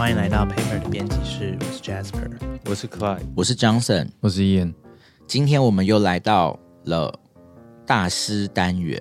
[0.00, 2.30] 欢迎来到 Paper 的编辑室，我是 Jasper。
[2.64, 4.72] 我是 Clyde，我是 Johnson，我是 Ian，
[5.26, 7.20] 今天我们又来到了
[7.86, 8.98] 大师单元。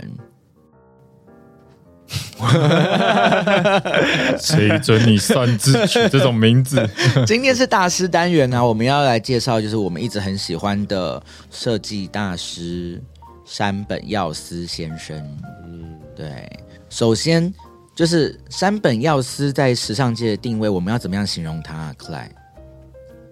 [4.38, 6.86] 谁准你擅自取这种名字？
[7.26, 13.02] 今天是大师单元呢、我们要来介绍就是我们一直很喜欢的设计大师
[13.46, 15.18] 山本耀司先生。
[15.66, 16.46] 嗯，对，
[16.90, 17.54] 首先
[18.00, 22.30] 就是山本耀司在时尚界的定位，我们要怎么样形容他？Clay，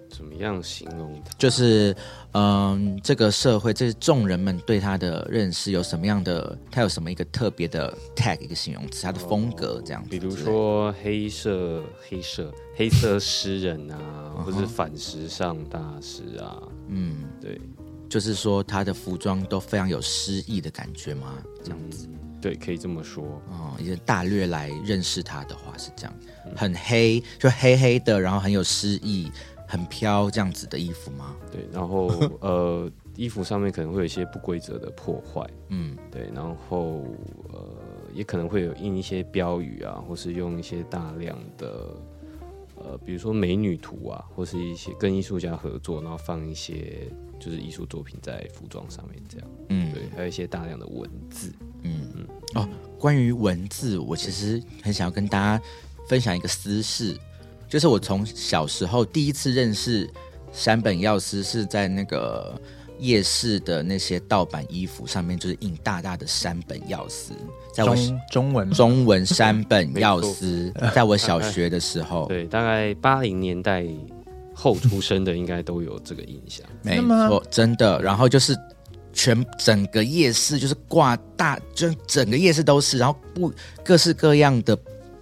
[0.10, 1.32] 怎么样形容他？
[1.38, 1.96] 就是
[2.34, 6.58] 嗯，这个社会，这众人们对他的认识有什么样的？
[6.70, 9.04] 他有什么一个特别的 tag 一个形容词？
[9.04, 13.98] 他的风格这样子比如说黑色、黑色、黑色诗人啊，
[14.36, 17.58] 或嗯是反时尚大师啊，嗯，对，
[18.10, 21.38] 就是说他的服装都非常有诗意的感觉吗？
[21.64, 22.06] 这样子。
[22.12, 23.42] 嗯，对，可以这么说。
[23.50, 26.14] 哦，一个大略来认识他的话是这样，
[26.56, 29.30] 很黑，就黑黑的，然后很有诗意，
[29.68, 31.36] 很飘这样子的衣服吗？
[31.52, 32.08] 对，然后
[32.40, 37.06] 呃，衣服上面可能会有一些不规则的破坏，嗯，对，然后
[37.52, 37.68] 呃，
[38.14, 41.96] 也可能会有印一些标语啊，或是用一些大量的
[42.78, 49.92] 呃，比如说美女图啊，或是一些跟艺术家合作，然后放一些就是艺术作品在服装上面这样，嗯。
[49.92, 51.52] 对，还有一些大量的文字，
[51.88, 52.28] 嗯。
[52.56, 55.62] 哦，关于文字，我其实很想要跟大家
[56.08, 57.16] 分享一个私事，
[57.68, 60.10] 就是我从小时候第一次认识
[60.52, 62.60] 山本耀司是在那个
[63.00, 67.34] 夜市的那些盗版衣服上面，就是印大大的山本耀司，
[67.74, 68.72] 在我中中文。
[68.72, 73.86] 中文山本耀司，在我小学的时候， 对，大概八零年代
[74.54, 78.02] 后出生的应该都有这个印象，没错，真的。
[78.02, 78.58] 然后就是
[79.18, 83.52] 全整个夜市就是挂大，就整个夜市都是，然后不
[83.84, 84.78] 各式各样的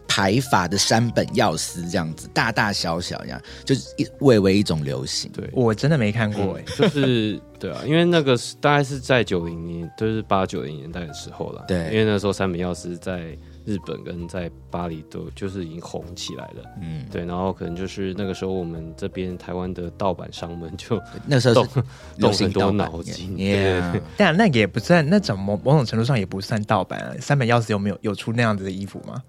[0.05, 5.31] 排法的山本耀司这样子，大大小小这样，就是一蔚为一种流行。
[5.31, 11.63] 对，我真的没看过哎、就是对啊，因为那个是大概是在九零年，就是八九零年代的时候了。
[11.65, 16.63] 对因为那时候山本耀司在日本跟在巴黎都就是已经红起来了。
[16.81, 21.83] 嗯，对，然后可能就是那个时候我们这边台湾的盗版商们就那时候是动
[22.17, 27.15] 流行很多脑筋 Yeah，但那个也不算，那种某某种程度上也不算盗版啊。
[27.19, 29.21] 三本钥匙有没有有出那样子的衣服吗？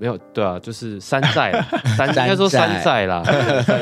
[0.00, 3.22] 没有对啊，就是山寨啦， 山山应该说山寨寨啦，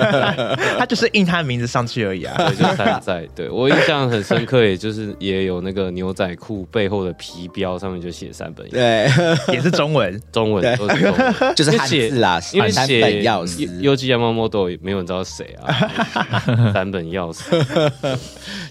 [0.76, 2.34] 他就是印他的名字上去而已啊。
[2.36, 3.24] 对，就是山寨。
[3.36, 9.08] 对我印象很深刻，也就是也有那个牛仔裤背后的皮标上面就写三本，对，
[9.54, 10.20] 也是中文。
[10.32, 11.54] 中文都是中文。
[11.54, 13.64] 就是汉字啦，山因为写本耀司。
[13.80, 15.70] 优吉亚猫猫都没有人知道谁啊，
[16.72, 18.18] 三本钥匙。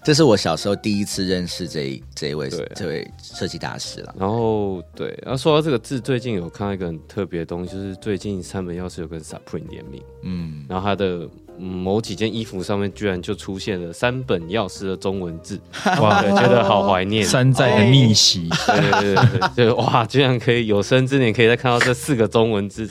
[0.03, 4.14] 这是我小时候第一次认识这一这一位这位设计大师了。
[4.19, 11.30] 然后对，然后说到这个字，最近有看到一个很特别的东西，就是最近三本钥匙有跟 Supreme 联名，嗯，然后他的。
[11.59, 15.59] 嗯某几件衣服上面居然就出现了三本钥匙的中文字，
[16.00, 17.26] 哇，对觉得好怀念。
[17.26, 22.88] 山寨的逆袭，对对对对对，就哇，居然可以有生之年可以再看到这四个中文字。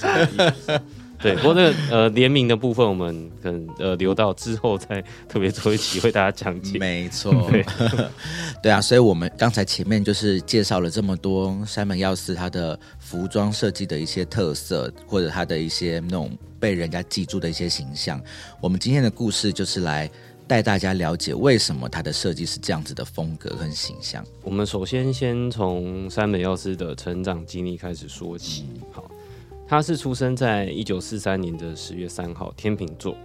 [1.18, 6.78] 对，不过那个呃联名的部分，我们可能呃留到之后再特别做一期为大家讲解。
[6.78, 7.64] 没错对，
[8.62, 18.20] 对啊，所以我们刚才前面就是介绍了这么多山本耀司他的服装设计的一些特色，或者他的一些那种被人家记住的一些形象。
[18.60, 20.10] 我们今天的故事就是来
[20.46, 24.24] 带大家了解为什么他的设计是这样子的风格跟形象。
[24.42, 28.64] 我们首先先从山本耀司的成长经历开始说起。
[28.92, 29.10] 好，
[29.68, 33.16] 他是出生在一九四三年的十月三号，天秤座。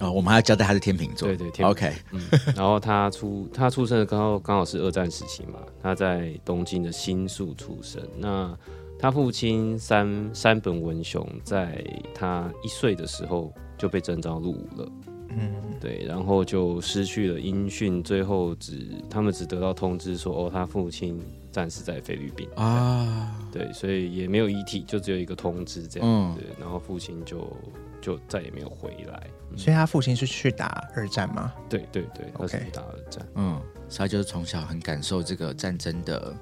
[0.00, 2.20] 哦，我们还要交代他是天秤座，对对天秤 OK，嗯，
[2.56, 8.02] 然后他出 他出生的刚好刚好是二战时期嘛，他在东京的新宿出生。
[8.18, 8.56] 那
[8.98, 14.88] 他父亲山山本文雄在他一岁的时候就被征召入伍了。
[15.28, 21.20] 嗯，对，然后就失去了音讯，最后只他们只得到通知说，哦，他父亲
[21.54, 26.34] 战死在菲律宾啊，对，所以也没有遗体，就只有一个通知这样，嗯。
[26.36, 27.56] 对，然后父亲就
[28.00, 29.56] 就再也没有回来，嗯。
[29.56, 31.54] 所以他父亲是去打二战吗？
[31.68, 36.34] 对对对，他是 OK 打二战，嗯，所以他就是从小很感受这个战争的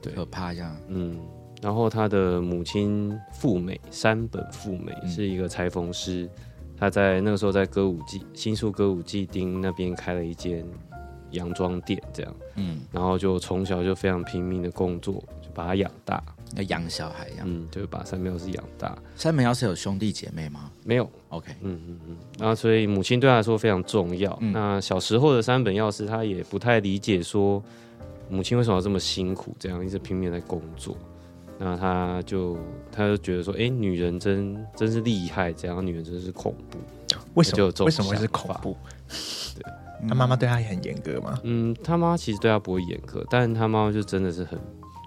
[0.00, 0.12] 对。
[0.12, 1.18] 可怕，这样，嗯，
[1.60, 5.08] 然后他的母亲富美山本富美嗯。
[5.10, 6.30] 是一个裁缝师，
[6.76, 10.64] 他在那个时候在歌舞伎新宿歌舞伎町那边开了一间
[11.34, 16.22] 洋装店，这样，嗯，然后就从小就非常拼命的工作，就把他养大，
[16.56, 17.46] 要养小孩一样。
[17.48, 24.36] 嗯，就是把三苗是养大，三本耀司有兄弟姐妹吗没有，？OK，嗯嗯嗯，然后所以母亲对他来说非常重要。
[24.40, 27.62] 嗯那小时候的三本药师他也不太理解说
[28.30, 30.96] 母亲为什么要这么辛苦，这样一直拼命在工作。
[31.56, 32.58] 那他就
[32.90, 36.78] 他就觉得说，哎、女人真真是厉害，这样女人真是恐怖。
[37.34, 38.76] 为什么为什么会是恐怖？
[40.08, 41.38] 他妈妈对他也很严格吗？
[41.42, 44.58] 嗯，他妈其实对他不会严格，但他妈妈就真的是很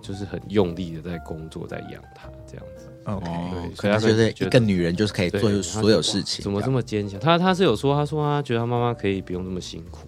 [0.02, 2.88] 就是很用力的在工作，在养他这样子。
[3.06, 7.20] OK，哦所以他就是觉得一个女人就是可以做所有事情，怎么这么坚强？
[7.20, 10.08] 他他是有说，他说他觉得他妈妈可以不用那么辛苦，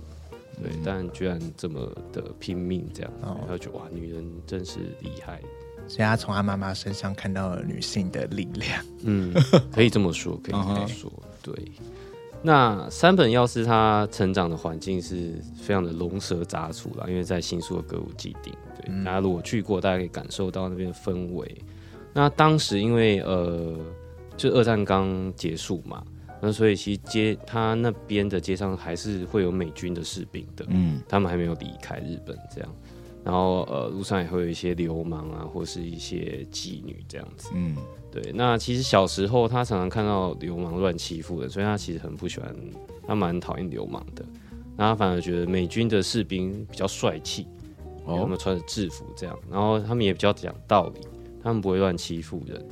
[0.62, 5.40] 对，但居然这么的拼命这样，然后就觉得哇，女人真是厉害。
[5.88, 8.86] 所以他从他妈妈身上看到了女性的力量。
[9.02, 9.34] 嗯，
[9.74, 11.54] 可以这么说，可以这么说， 对。
[12.42, 21.56] 那三本药师他成长的环境是非常的龙蛇杂处啦，因为在新宿的歌舞伎町，对，嗯大家如果去过，大家可以感受到那边的氛围。
[22.14, 23.78] 那当时因为呃，
[24.38, 26.02] 就二战刚结束嘛，
[26.42, 32.70] 那所以其实街他那边的街上还是会有美军的士兵的，嗯他们还没有离开日本这样。
[33.22, 37.50] 然后呃，路上也会有一些流氓啊，或是一些妓女这样子。
[37.54, 37.76] 嗯
[38.12, 42.56] 对，那其实小时候他常常看到流氓乱欺负人，所以他其实很不喜欢，
[43.06, 44.26] 他蛮讨厌流氓的。
[44.76, 47.46] 那他反而觉得美军的士兵比较帅气，
[48.06, 51.02] 他哦们穿着制服这样，然后他们也比较讲道理，
[51.44, 52.58] 他们不会乱欺负人。
[52.58, 52.68] 对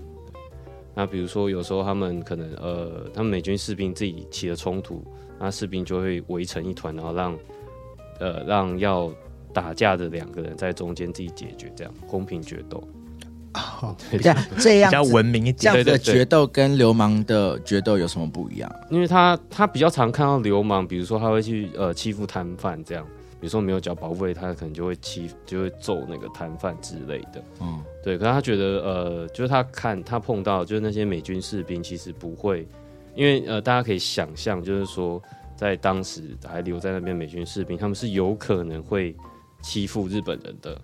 [0.96, 5.04] 那比如说有时候他们可能呃，他们美军士兵自己起了冲突，
[5.40, 7.38] 那士兵就会围成一团，然后让
[8.20, 9.12] 呃让要
[9.54, 12.84] 打架的两个人在中间自己解决，这样公平决斗。
[13.54, 15.56] 哦，对这样这比较样文明一点。
[15.58, 18.72] 这样子的对对对决斗跟流氓的决斗有什么不一样？
[18.90, 23.04] 因为他他比较常看到流氓，比如说他会去呃欺负摊贩这样，
[23.40, 27.44] 比如说没有缴保护费，他可能就会欺就会揍那个摊贩之类的。
[27.62, 32.68] 嗯对，可是他觉得呃，就是他看他碰到就是那些美军士兵其实不会，
[33.16, 35.22] 因为呃大家可以想象，就是说
[35.56, 39.16] 在当时还留在那边美军士兵，他们是有可能会
[39.62, 40.80] 欺负日本人的。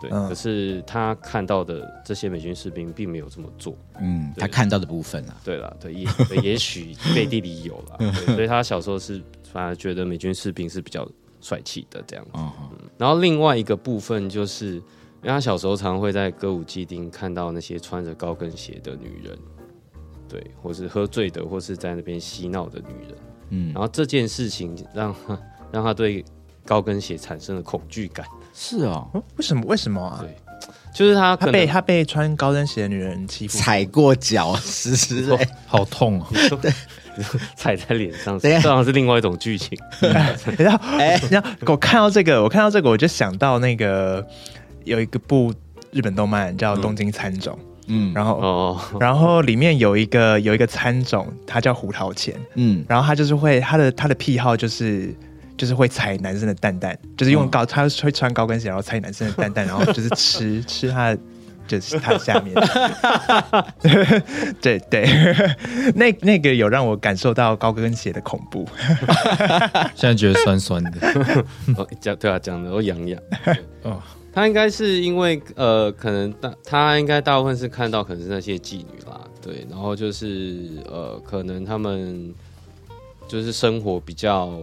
[0.00, 0.28] 对，嗯。
[0.28, 3.76] 可是他看到的这些美军士兵并没有这么做。
[4.00, 7.96] 嗯，他看到的部分啊，对了，对，也 对也许背地里有了，
[8.26, 11.08] 对所以他小时候是反而觉得美军士兵是比较
[11.40, 12.30] 帅气的这样子。
[12.34, 12.50] 嗯
[12.96, 14.82] 然后另外一个部分就是，因
[15.22, 19.36] 为他小时候常会在歌舞伎町看到那些穿着高跟鞋的女人，
[20.28, 23.18] 对，或是喝醉的，或是在那边嬉闹的女人。
[23.50, 23.72] 嗯。
[23.72, 25.40] 然，后这件事情让他
[25.72, 26.24] 让他对
[26.64, 28.24] 高跟鞋产生了恐惧感，
[28.54, 29.62] 是哦，哦为什么？
[29.66, 30.18] 为什么啊？
[30.20, 30.34] 对。
[30.94, 35.36] 就是他可能他被他被穿高跟鞋的女人欺负，踩过脚是
[35.66, 36.26] 好痛哦！
[36.30, 36.56] 你说
[37.56, 39.76] 踩在脸上，这好像是另外一种剧情。
[40.56, 41.20] 然后哎。
[41.32, 44.24] 然后我看到这个，我看到这个，我就想到那个
[44.84, 45.52] 有一个部
[45.90, 47.56] 日本动漫叫《东京喰种》，
[47.88, 48.12] 嗯。
[48.14, 52.84] 然后哦，然后里面有一个有一个参种，他叫胡桃钳，嗯。
[52.88, 55.12] 然后他就是会他的他的癖好就是
[55.56, 61.18] 就是会踩男生的蛋蛋，就是用高、他会穿高跟鞋，然后踩男生的蛋蛋，然后就是吃吃他的。
[61.66, 62.54] 就是他下面，
[64.60, 65.08] 对 对，
[65.96, 68.68] 那那个有让我感受到高跟鞋的恐怖。
[69.96, 70.90] 现在觉得酸酸的。
[71.78, 73.18] 哦，讲对啊，讲的我痒痒。
[73.82, 73.98] 哦，
[74.30, 82.30] 他应该是因为呃，可能大他应该大部分是看到可能是那些妓女啦，对，然后就是呃，可能他们
[83.26, 84.60] 就是生活比较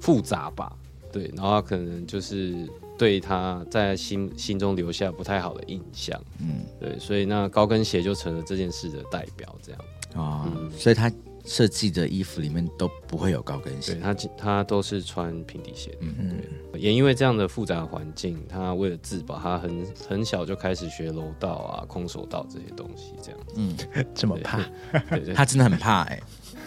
[0.00, 0.72] 复杂吧，
[1.12, 2.54] 对，然后可能就是
[2.96, 6.60] 对他在心心中留下不太好的印象，嗯。
[6.80, 9.80] 对，所以那高跟鞋就成了这件事的代表，这样，
[10.14, 11.10] 哦嗯，所以他
[11.44, 16.14] 设计的衣服里面都不会有高跟鞋，对他他都是穿平底鞋嗯。
[16.20, 16.40] 嗯
[16.78, 23.40] 也因为这样的复杂的环境，他为了自保，他很很小就开始学柔道啊、空手道这些东西，这样。
[23.56, 23.76] 嗯，
[24.14, 24.62] 这么怕，
[25.10, 26.20] 对对，他真的很怕哎，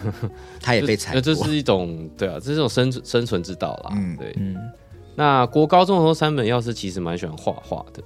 [0.62, 3.92] 他也被踩过，那这是一种对啊，这是一种生存生存之道啦。
[3.94, 4.34] 嗯对。
[4.38, 4.56] 嗯，
[5.16, 8.02] 那国高中的时候，三本耀司其实蛮喜欢画画的，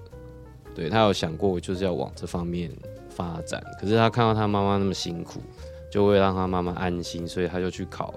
[0.74, 2.72] 对他有想过就是要往这方面
[3.10, 5.40] 发展，可是他看到他妈妈那么辛苦，
[5.92, 8.14] 就为了让他妈妈安心，所以他就去考，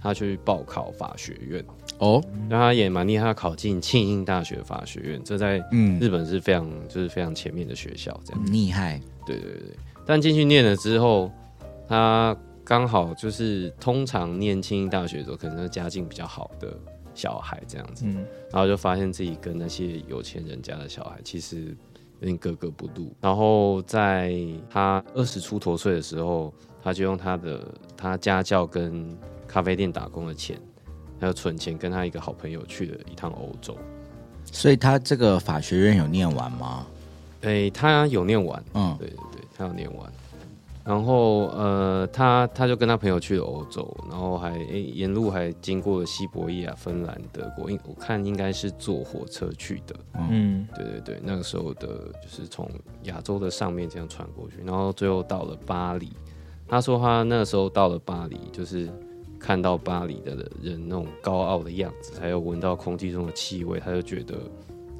[0.00, 1.64] 他去报考法学院。
[1.98, 8.52] 哦，那他也蛮厉害，他考进庆应大学法学院，这在嗯，日本是非常就是非常前面的学校，这样。
[8.52, 11.30] 厉害，对对对，但进去念了之后，
[11.88, 16.76] 他刚好就是通常念清英大学的时候，可能是家境比较好的
[17.14, 21.66] 小孩这样子，嗯，然后就发现自己跟那些有钱人家的小孩其实
[22.18, 23.14] 有点格格不入。
[23.20, 24.34] 然后在
[24.68, 30.60] 他二十出头岁的时候，他就用他的他家教跟咖啡店打工的钱，
[31.20, 33.78] 还有存钱，跟他一个好朋友去了一趟欧洲。
[34.50, 36.84] 所以他这个法学院有念完吗？
[37.42, 40.12] 诶，他有念完，嗯，对对对，他有念完。
[40.86, 49.96] 然后呃，他他就跟他朋友去了欧洲，然后还诶沿路还经过了西伯利亚、芬兰、德国，应我看应该是坐火车去的。
[50.30, 51.88] 嗯，对对对，那个时候的
[52.22, 52.70] 就是从
[53.02, 56.12] 亚洲的上面这样穿过去，然后最后到了巴黎。
[56.68, 58.88] 他说他那个时候到了巴黎，就是
[59.40, 64.36] 看到巴黎的人那种高傲的样子，还有闻到空气中的气味，他就觉得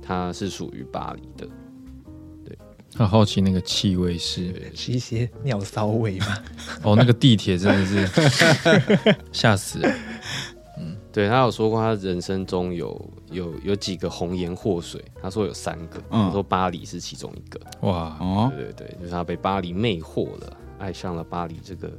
[0.03, 1.49] 他是属于巴黎的。
[2.97, 6.39] 他好奇那个气味是，是一些尿骚味吗。
[6.83, 9.95] 哦，那个地铁真的是 吓死人。
[11.13, 17.59] 对他有说过，他人生中有有有几个红颜祸水，他说有三个，嗯他说巴黎是其中一个。
[17.89, 21.91] 哇，哦，对对对，就是他被巴黎魅惑了，爱上了巴黎这个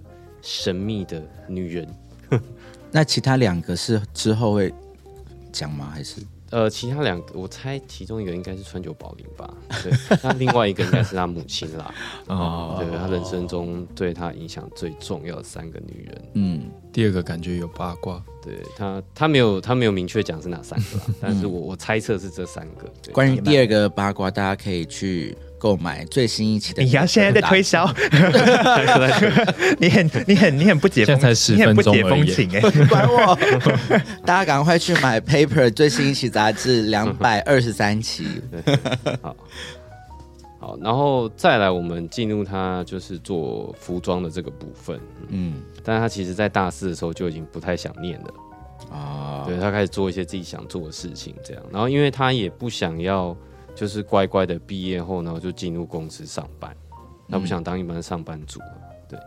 [0.44, 1.88] 神秘的女人。
[2.92, 4.72] 那其他两个是之后会
[5.52, 5.90] 讲吗？
[5.92, 9.92] 还是呃，其他两个，我猜其中一个应该是川久保玲吧，对，
[10.24, 11.94] 那另外一个应该是他母亲啦，
[12.28, 23.14] 哦，对他人生中对他影响最重要的三个女人，嗯，第二个感觉有八卦，对他，他没有他没有明确讲是哪三个啦，但是我我猜测是这三个，对。
[23.14, 26.84] 关于第二个八卦，大家可以去购买最新一期的。
[26.84, 27.86] 你要现在在推销，
[29.80, 33.38] 你很你很你很不解风，现在才10你很不解分钟而已风情哎、 管我！
[34.26, 38.42] 大家赶快去买《Paper》最新一期杂志两百二十三期。
[40.60, 45.00] 好，然后再来我们进入他就是做服装的这个部分，
[45.30, 48.28] 嗯但是他其实在大四的时候就已经不太想念了。
[48.92, 51.64] 啊，对他开始做一些自己想做的事情，这样。
[51.72, 53.36] 然后因为他也不想要，
[53.78, 56.76] 就是乖乖的毕业后，然后就进入公司上班，
[57.30, 58.82] 他不想当一般上班族了。
[59.08, 59.20] 对。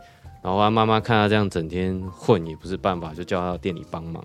[0.43, 4.25] 然后他妈妈看他这样整天混也不是办法，就叫他到店里帮忙。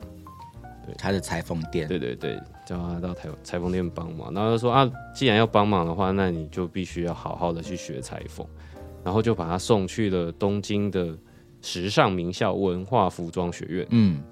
[0.83, 1.87] 对他的裁缝店。
[1.87, 4.33] 对对对，叫他到裁裁缝店帮忙。
[4.33, 8.45] 然后他说啊，既然要帮忙的话，那你就必须要好好的去学裁缝。
[9.03, 11.15] 然后就把他送去了东京的
[11.61, 13.87] 时尚名校文化服装学院。
[13.91, 14.23] 嗯，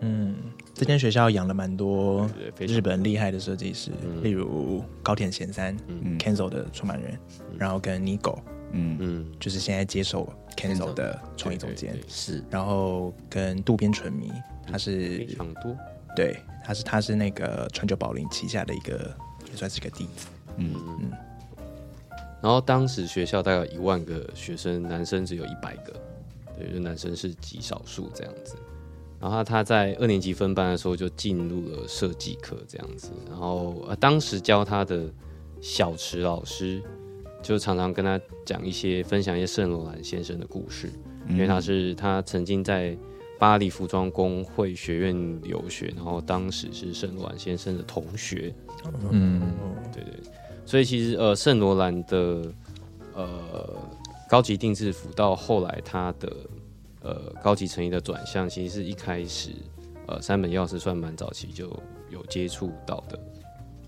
[0.00, 0.34] 嗯，
[0.74, 2.28] 这间学校养了蛮多
[2.58, 4.24] 日本厉害的设计师，嗯。
[4.24, 6.18] 例如高田贤三、嗯。
[6.18, 7.18] Kenzo 的创办人，
[7.58, 8.38] 然后跟 Nigo
[8.72, 8.96] 嗯。
[9.00, 11.98] 嗯，就是现在接手 Kenzo Kenzo 的创意总监。
[12.08, 12.42] 是。
[12.50, 14.32] 然后跟渡边淳弥，
[14.66, 15.76] 他是非常多。
[16.14, 19.14] 对，他是他是那个川久保玲旗下的一个
[19.50, 20.74] 也算是个弟子，嗯。
[21.02, 21.10] 嗯。
[22.42, 25.92] 然后当时学校大概有一万个学生，男生只有一百个，
[26.56, 28.54] 对，就男生是极少数这样子。
[29.20, 35.04] 然后他在二年级分班的时候就进入了设计课这样子，然后呃当时教他的
[35.60, 36.82] 小池老师
[37.42, 40.90] 就常常跟他讲一些分享一些圣罗兰先生的故事，
[41.28, 42.96] 因为他是他曾经在
[43.38, 48.54] 巴黎服装工会学院留学，然后当时是圣罗兰先生的同学，
[49.10, 49.42] 嗯，
[49.92, 50.12] 对对，
[50.64, 52.42] 所以其实呃，圣罗兰的
[53.14, 53.78] 呃
[54.28, 56.32] 高级定制服到后来他的
[57.06, 59.50] 呃高级成衣的转向，其实是一开始
[60.08, 61.68] 呃三本药师算蛮早期就
[62.10, 63.18] 有接触到的，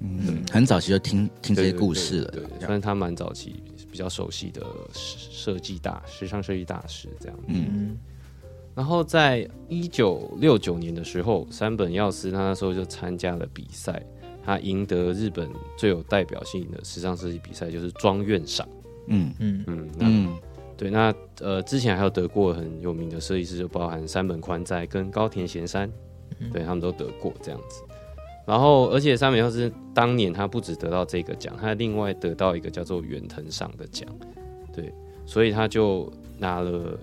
[0.01, 2.31] 嗯，很早期就听听这些故事了。
[2.31, 7.39] 对，算是他蛮早期比较熟悉的时设计大时尚设计大师这样。
[7.49, 7.99] 嗯嗯
[8.75, 14.01] 然后在一九六九年的时候，山本耀司他那时候就参加了比赛，
[14.45, 18.69] 他赢得日本最有代表性的时尚设计比赛，就是庄院赏。
[19.09, 20.39] 嗯嗯嗯，那嗯
[20.79, 25.91] 对，那呃，之前还有得过很有名的设计师，就包含山本宽在跟高田贤三，
[26.53, 27.83] 对他们都得过这样子。
[28.47, 34.09] 然后，而且山本耀司当年他不止得到这个奖，他另外得到一个叫做远藤赏的奖，
[34.73, 34.91] 对，
[35.27, 36.97] 所以他就拿了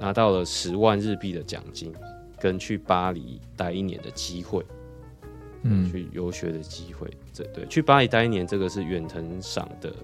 [0.00, 1.94] 拿到了十万日币的奖金，
[2.40, 4.66] 跟去巴黎待一年的机会，
[5.62, 7.08] 嗯去游学的机会。
[7.32, 9.94] 这对，去巴黎待一年，这个是远藤赏的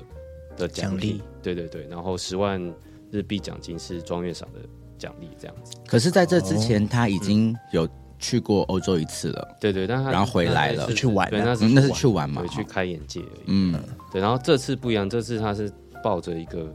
[0.56, 1.86] 的奖励奖励，对对对。
[1.88, 2.62] 然后十万
[3.10, 4.60] 日币奖金是庄院赏的
[4.98, 5.72] 奖励，这样子。
[5.86, 7.88] 可是在这之前，他已经有
[8.18, 9.56] 去过欧洲一次了。
[9.60, 13.42] 对对，但他然后回来了是去玩对，啊那是嗯那是去玩嘛对，去哈开眼界而已。
[13.46, 13.80] 嗯
[14.12, 15.72] 对，然后这次不一样，这次他是
[16.02, 16.74] 抱着一个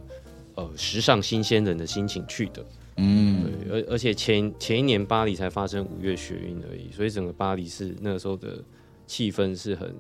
[0.56, 2.66] 呃时尚新鲜人的心情去的。
[2.98, 8.64] 嗯对，而而且前前一年巴黎才发生五月学运而已，所以整个巴黎是那个时候的
[9.06, 9.94] 气氛是很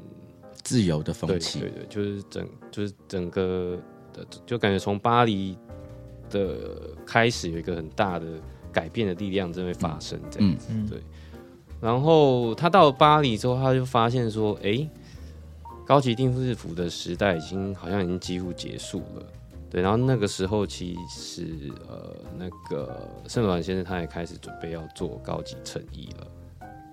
[0.61, 1.69] 自由的对风气对。
[1.69, 3.77] 对，就是整就是整个
[4.13, 5.57] 的，就感觉从巴黎
[6.33, 8.25] 的开始有一个很大的
[8.73, 10.67] 改变的力量正会发生这样嗯子。
[10.71, 10.99] 嗯对
[11.79, 14.89] 然后他到了巴黎之后，他就发现说，哎，
[15.85, 19.25] 高级定制服的时代已经好像已经几乎结束了。
[19.69, 26.27] 对，然后那个时候其实呃，那个圣罗兰先生他也开始准备要做高级衬衣了。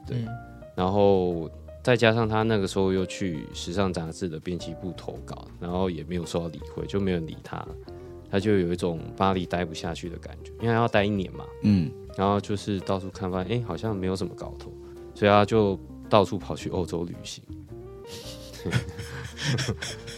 [0.07, 0.29] 对嗯
[0.75, 1.49] 然后
[1.83, 7.65] 再加上他那个时候又去时尚杂志的编辑部投稿，然后也没有受到理会，就没有人理他。
[8.31, 14.73] 他就有一种巴黎待不下去的感觉，因为他要待一年嘛，嗯，然后就是到处看，发现哎、好像没有什么搞头，
[15.15, 17.43] 所以他就到处跑去欧洲旅行。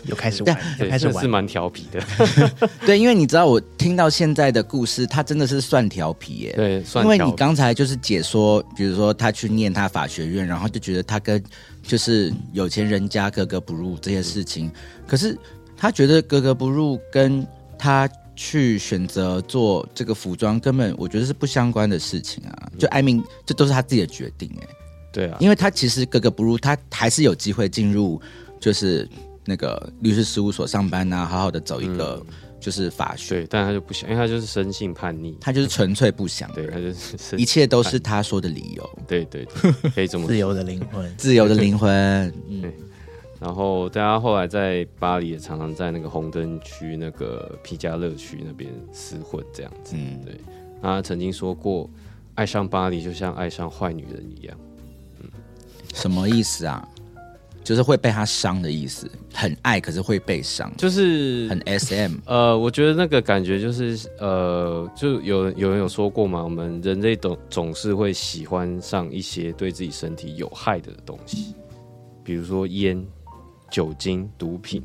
[0.07, 1.23] 又开始玩，又对，开始玩。
[1.23, 2.05] 是蛮调皮的，
[2.85, 6.53] 对，因为你知道我听到现在的故事，他真的是算调皮耶。
[6.57, 11.41] 对，算因为你刚才就是解说，比如说他去念他法学院，然后就觉得他跟
[11.85, 14.69] 就是有钱人家格格不入这些事情，
[15.07, 15.39] 可是
[15.77, 17.47] 他觉得格格不入跟
[17.83, 22.71] 他去选择做这个服装，根本我觉得是不相关的事情啊。
[22.79, 24.69] 就艾明，这都是他自己的决定哎，
[25.13, 28.23] 对啊，因为他其实格格不入，他还是有机会进入
[28.61, 29.09] 就是
[29.45, 32.25] 那个律师事务所上班啊，好好的走一个
[32.61, 38.99] 就是法学，对，但他就不想，因为他就是生性叛逆，他就是纯粹不想对，他，就是一切都是他说的理由。
[39.09, 40.29] 对对对，可以这么说。
[40.31, 41.91] 自由的灵魂，自由的灵魂，
[42.49, 42.73] 嗯，
[43.43, 49.97] 然后大家后来在巴黎也常常在那个红灯区、那个皮加勒区那边厮混这样子。
[49.97, 50.37] 嗯对，
[50.81, 51.91] 他曾经说过，
[52.37, 54.57] 爱上巴黎就像爱上坏女人一样。
[55.21, 55.29] 嗯
[55.93, 56.89] 什么意思啊？
[57.65, 62.15] 就是会被他伤的意思，很爱可是会被伤，就是很 S M。
[62.27, 71.55] 呃，我觉得那个感觉就是呃，就有有人有说过嘛，我们人类总总是会喜欢上一些对自己身体有害的东西，
[72.25, 73.01] 比如说烟、
[73.73, 74.85] 酒精、毒品，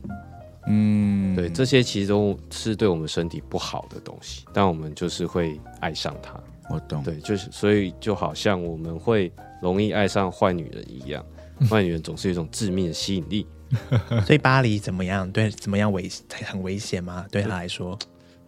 [0.66, 6.42] 嗯，对，这些其实都是对我们身体不好的东西，但我们就是会爱上它。
[6.70, 7.04] 我懂。
[7.04, 11.24] 对，就是所以就好像我们会容易爱上坏女人一样，
[11.70, 13.46] 坏女人总是有一种致命的吸引力。
[14.26, 15.30] 所以巴黎怎么样？
[15.30, 16.10] 对，怎么样危
[16.46, 17.26] 很危险吗？
[17.30, 18.00] 对他来说，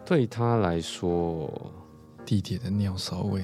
[0.06, 1.70] 对他来说，
[2.24, 3.42] 地铁的尿骚味，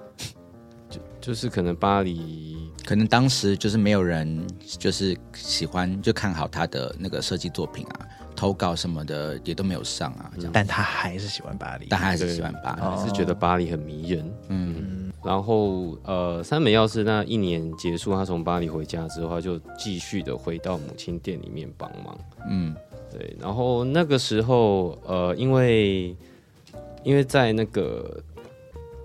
[1.22, 10.50] 就是可能巴黎可能当时就是没有人就是喜欢就看好他的那个设计作品啊，投稿什么的也都没有上啊，这样。
[10.52, 11.86] 但他还是喜欢巴黎。
[11.88, 12.82] 但他还是喜欢巴黎。
[12.82, 14.34] 哦是觉得巴黎很迷人。
[14.48, 22.18] 嗯，然后呃，三美要是那一年结束，他从巴黎回家之后，他就继续的回到母亲店里面帮忙。
[22.48, 22.74] 嗯，
[23.10, 26.14] 对，然后那个时候呃，因为
[27.02, 28.22] 因为在那个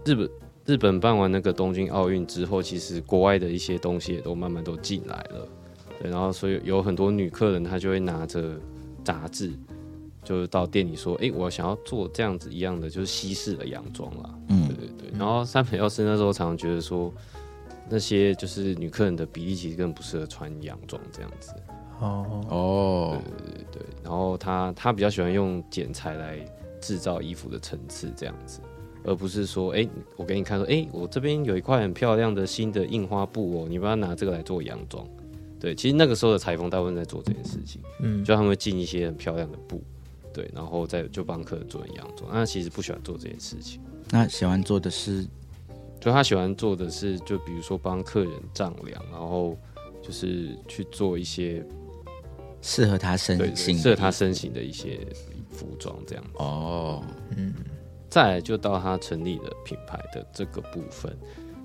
[0.06, 0.30] 日本
[0.70, 5.48] 日本办完那个东京奥运之后，其实国外的一些东西也都慢慢都进来了。
[6.00, 8.56] 对，然后所以有很多女客人，她就会拿着
[9.04, 9.52] 杂志，
[10.24, 15.18] 就是到店里说：“哎，我想要做这样子一样的，就是西式的洋装啦。”嗯对对对。
[15.18, 17.12] 然后三本药师那时候常常觉得说，
[17.90, 21.52] 那些就是女客人的比例其实根本不适合穿洋装这样子。
[22.00, 23.22] 哦，哦，
[23.72, 26.38] 对，然后他他比较喜欢用剪裁来
[26.80, 28.62] 制造衣服的层次这样子，
[29.04, 35.06] 而不是说，哎，我给你看说，哎，我这边有一块很漂亮的新的印花布哦，你不要拿这个来做洋装。
[35.60, 39.84] 对，其实那个时候的裁缝大部分在做这件事情，嗯，就他们会进一些很漂亮的布，
[40.34, 42.30] 对，然后再就帮客人做成洋装。
[42.32, 45.26] 那其实不喜欢做这件事情，那喜欢做的是
[46.00, 49.58] 就他喜欢做的是，就比如说帮客人丈量，然后
[50.02, 51.62] 就是去做一些
[52.62, 55.06] 适合他身形适合他身形的一些
[55.50, 56.32] 服装这样子。
[56.36, 57.04] 哦，
[58.10, 61.16] 再来就到他成立了品牌的这个部分。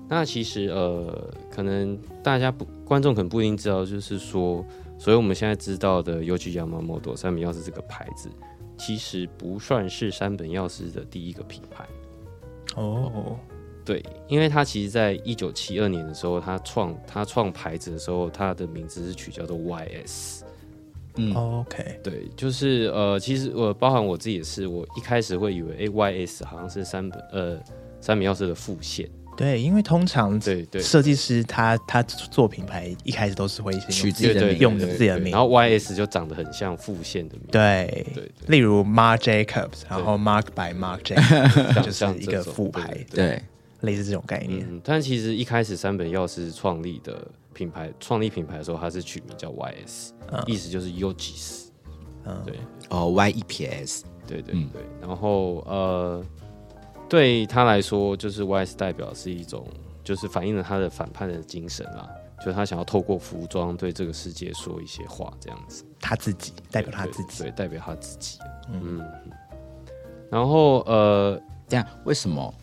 [0.07, 4.63] 那其实呃，可能大家不观众可能不一定知道，就是说，
[4.99, 8.29] 所以我们现在知道的 Yoji Yamamoto 三本钥匙这个牌子，
[8.77, 11.87] 其实不算是三本耀司的第一个品牌。
[12.75, 13.35] 哦，
[13.83, 20.41] 对，因为他其实在一九七二年的时候，他创他创牌子的时候，他的名字是取叫做 YS。
[21.17, 27.59] 嗯，OK，对，就是呃，其实我包含我自己也是，我一开始会以为，哎，YS 好像是三本呃
[28.01, 29.09] 三本药师的副线。
[29.37, 30.81] 对，因为通常对对。
[30.81, 38.47] 设计师他他做品牌一开始都是会先取自己的用的自己的名然，后 YS 就长得很像副线的名，对对对。
[38.47, 43.41] 例如 Marc Jacobs，然后 Mark by Mark Jacobs 像就是一个副牌，对，
[43.81, 44.65] 类似这种概念。
[44.69, 51.67] 嗯，但其实一开始三本药师创立的品牌创立品牌的时候，它是取名叫 YS，、嗯意思就是 Yogis，
[52.25, 52.59] 嗯对
[52.89, 56.25] 哦，Y E P S，对对嗯对，然后呃，
[57.07, 59.65] 对他来说，就是 YS 代表是一种，
[60.03, 62.09] 就是反映了他的反叛的精神啦，
[62.39, 65.83] 就是他想要透过服装对这个世界说一些话，这样子。
[65.99, 68.37] 他自己代表他自己，对，代表他自己。
[68.71, 69.01] 嗯，
[70.29, 72.53] 然后呃，这样为什么？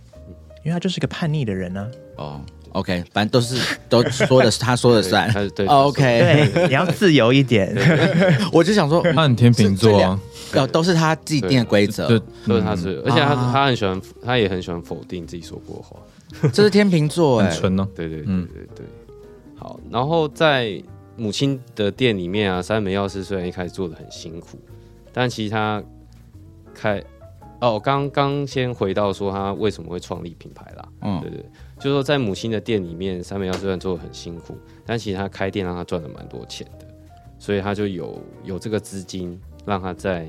[0.64, 1.90] 因为他就是个叛逆的人呢。
[2.16, 2.40] 哦
[2.72, 6.03] ，OK，反正都是都说的是 他说的算对他对哦，OK，
[6.53, 7.75] 对，你要自由一点。
[8.53, 10.20] 我就想说，他很天秤座啊，
[10.55, 15.96] 要都是他自己定的规则，对都是他是，而且他啊他很喜欢，他也很喜欢否定自己说过的话。
[16.53, 17.88] 这是天秤座哎，很纯哦。
[17.94, 18.87] 对对对嗯对对。
[19.57, 20.83] 好，然后在
[21.16, 24.59] 母亲的店里面啊，三门药师虽然一开始做的很辛苦，
[25.12, 25.83] 但其实他
[26.75, 27.03] 开
[27.62, 31.44] 哦，刚刚先回到说他为什么会创立品牌啦，嗯对对，
[31.79, 36.87] 就是说在母亲的店里面，三美药虽然做的很辛苦，但其实他开店让他赚了蛮多钱的，
[37.38, 40.29] 所以他就有有这个资金，让他在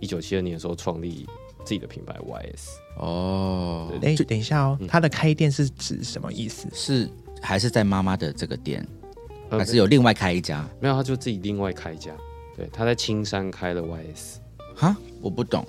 [0.00, 1.26] 一九七二年的时候创立
[1.62, 2.70] 自己的品牌 YS。
[2.96, 6.66] 哦，哎，等一下哦嗯，他的开店是指什么意思？
[6.72, 7.06] 是
[7.42, 8.82] 还是在妈妈的这个店，
[9.50, 10.66] 呃还是有另外开一家？
[10.80, 12.12] 没有，他就自己另外开一家，
[12.56, 14.36] 对，他在青山开了 YS。
[14.74, 15.66] 哈，我不懂。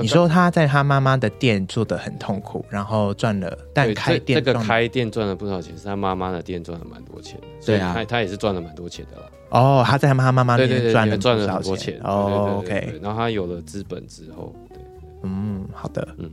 [0.00, 9.28] 你说他在他妈妈的店做的很痛苦，然后赚了，但对开这这个开店赚了不少钱，是他妈妈的店赚了蛮多钱对啊他他也是赚了蛮多钱的啦。
[9.50, 12.00] 哦，他在他妈妈那边赚了赚了很多钱。
[12.02, 14.78] 哦，OK，然后他有了资本之后，对，
[15.24, 16.30] 嗯，好的，嗯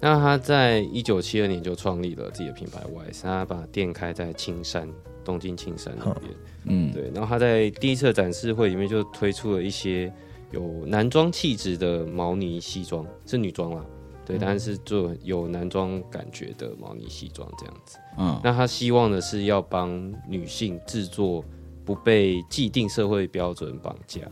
[0.00, 2.78] 那他在一九七二年就创立了自己的品牌
[3.10, 4.88] YS，他把店开在青山，
[5.24, 6.32] 东京青山那边。
[6.66, 10.12] 嗯，对，然后他在第一次的展示会里面就推出了一些
[10.50, 13.84] 有男装气质的毛呢西装，是女装啦，
[14.24, 17.98] 对，但是做有男装感觉的毛呢西装这样子。
[18.18, 21.44] 嗯，那他希望的是要帮女性制作
[21.84, 24.22] 不被既定社会标准绑架，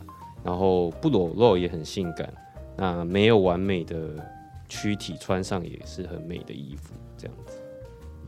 [0.43, 2.33] 然后不裸露也很性感，
[2.75, 4.09] 那没有完美的
[4.67, 7.53] 躯体穿上也是很美的衣服，这样子。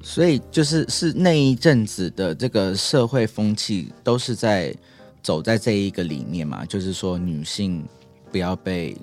[0.02, 4.74] 所以就是是那一阵子的这个社会风气都是在
[5.22, 7.86] 走在这一个里面嘛，就是说女性
[8.32, 8.96] 不要被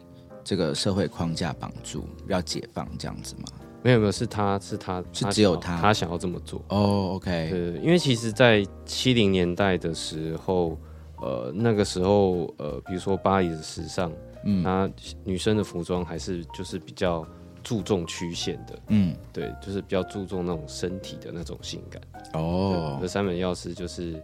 [0.42, 3.44] 这个社会框架绑住，要解放这样子嘛。
[3.82, 6.60] 没有没有，是他是他是他想要只有他他想要这么做。
[6.70, 10.76] 哦，OK，对，因为其实，在七零年代的时候，
[11.20, 14.10] 呃，那个时候，呃，比如说巴黎的时尚，
[14.44, 14.90] 嗯那
[15.22, 17.24] 女生的服装还是就是比较
[17.62, 22.02] 注重曲线的，嗯，对，就是比较注重那种身体的那种性感。
[22.32, 24.20] 哦那，三本钥匙就是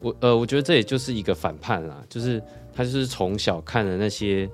[0.00, 4.48] 我呃，我觉得这也就是一个反叛啦，就是他就是从小看了那些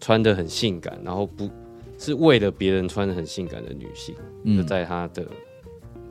[0.00, 1.48] 穿的很性感，然后不
[1.98, 5.24] 是为了别人穿的很性感的女性，就嗯，在他的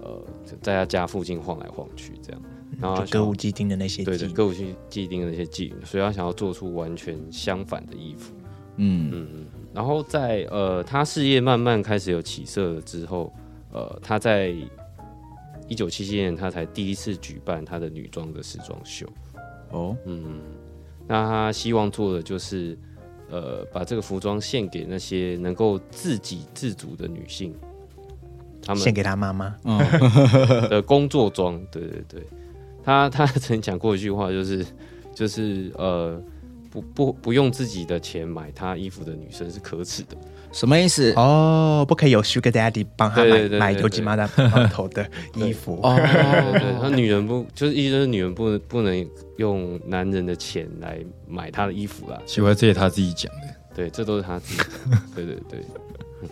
[0.01, 2.41] 呃，就在他家附近晃来晃去这样，
[2.79, 8.33] 然后歌舞伎町的那些对对歌舞伎既定的那些妓女，所以他想要做出完全相反的衣服。
[8.77, 13.33] 嗯嗯，嗯，然后在呃，他事业慢慢开始有起色了之后，
[13.73, 14.55] 呃，他在
[15.69, 19.07] 一九七七年，他才第一次举办他的女装的时装秀。
[19.69, 20.41] 哦，嗯，
[21.07, 22.77] 那他希望做的就是，
[23.29, 27.55] 呃，把这个服装献给那些能够自给自足的女性，
[28.61, 29.55] 他们献给他妈妈。
[29.63, 29.77] 嗯，
[30.69, 31.63] 的工作装。
[31.71, 32.23] 对对对，
[32.83, 34.65] 他他曾讲过一句话，就是
[35.13, 36.21] 就是呃。
[36.69, 40.17] 不不不用自己的钱买他衣服的女生是可耻的。
[40.51, 41.13] 什么意思？
[41.15, 45.79] 哦，不可以有 Sugar Daddy 帮他买买油吉妈的 猫头的衣服。
[45.83, 52.19] 哦，对对，他女人不就是意思就是女人不能不能用男人的钱来买她的衣服啦。
[52.25, 53.47] 奇怪，这也他自己讲的。
[53.75, 54.97] 对，这都是他自己的。
[55.15, 55.59] 对对对。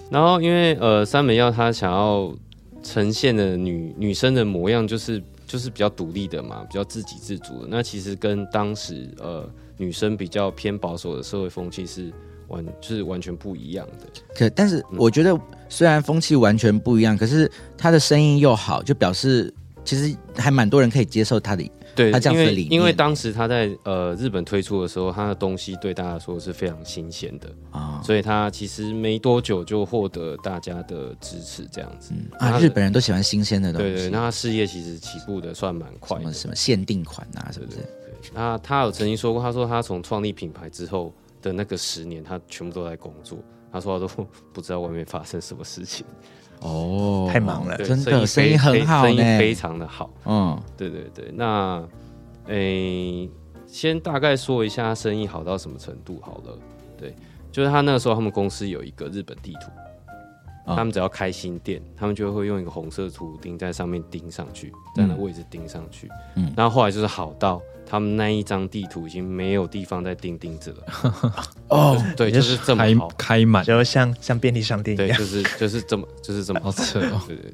[0.09, 2.33] 然后因为呃，三美耀她想要
[2.81, 7.67] 呈现的女女生的模样，就是就是比较独立的嘛，比较自给自足的。
[7.69, 12.11] 那其实跟当时呃女生比较偏保守的社会风气是
[12.47, 14.07] 完就是完全不一样的。
[14.35, 19.53] 可但是我觉得虽然风气完全不一样，可是他的声音又好，就表示
[19.85, 21.63] 其实还蛮多人可以接受他的。
[21.95, 32.13] 对，他这样子因为的理念因为当时他在呃日本推出的时候，他的东西对大家说是非常新鲜的，啊所以他其实没多久就获得大家的支持，这样子。
[32.37, 36.21] 啊，日本人都喜欢新鲜的东西，对对，那他事业其实起步的算蛮快的。
[36.25, 37.77] 什么什么限定款啊，是不是？
[38.33, 43.37] 那他有曾经说过，他说他从创立品牌之后的那个十年，他全部都在工作。
[43.71, 46.05] 他说他都不知道外面发生什么事情，
[46.61, 50.09] 哦，太忙了真的生意很好生意非常的好。
[50.25, 51.85] 嗯对对对，那
[52.45, 53.29] 诶、
[53.67, 56.57] 先大概说一下生意好到什么程度好了。
[56.97, 57.13] 对，
[57.51, 59.69] 就是他那个时候他们公司有一个日本地图，
[60.71, 66.07] 啊他们只要开新店，他们就会用一个红色图钉在上面钉上去，在那位置钉上去。
[66.35, 71.33] 嗯嗯，然后后来就是好到他们那一张地图已经没有地方再钉钉子了。
[71.69, 73.07] 哦，对，就是这么开好。
[73.17, 77.21] 开满，就像像便利商店一对，样，就是就是这么就是这么 好扯哦。
[77.27, 77.53] 对对对，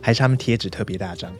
[0.00, 1.30] 还是他们贴纸特别大张。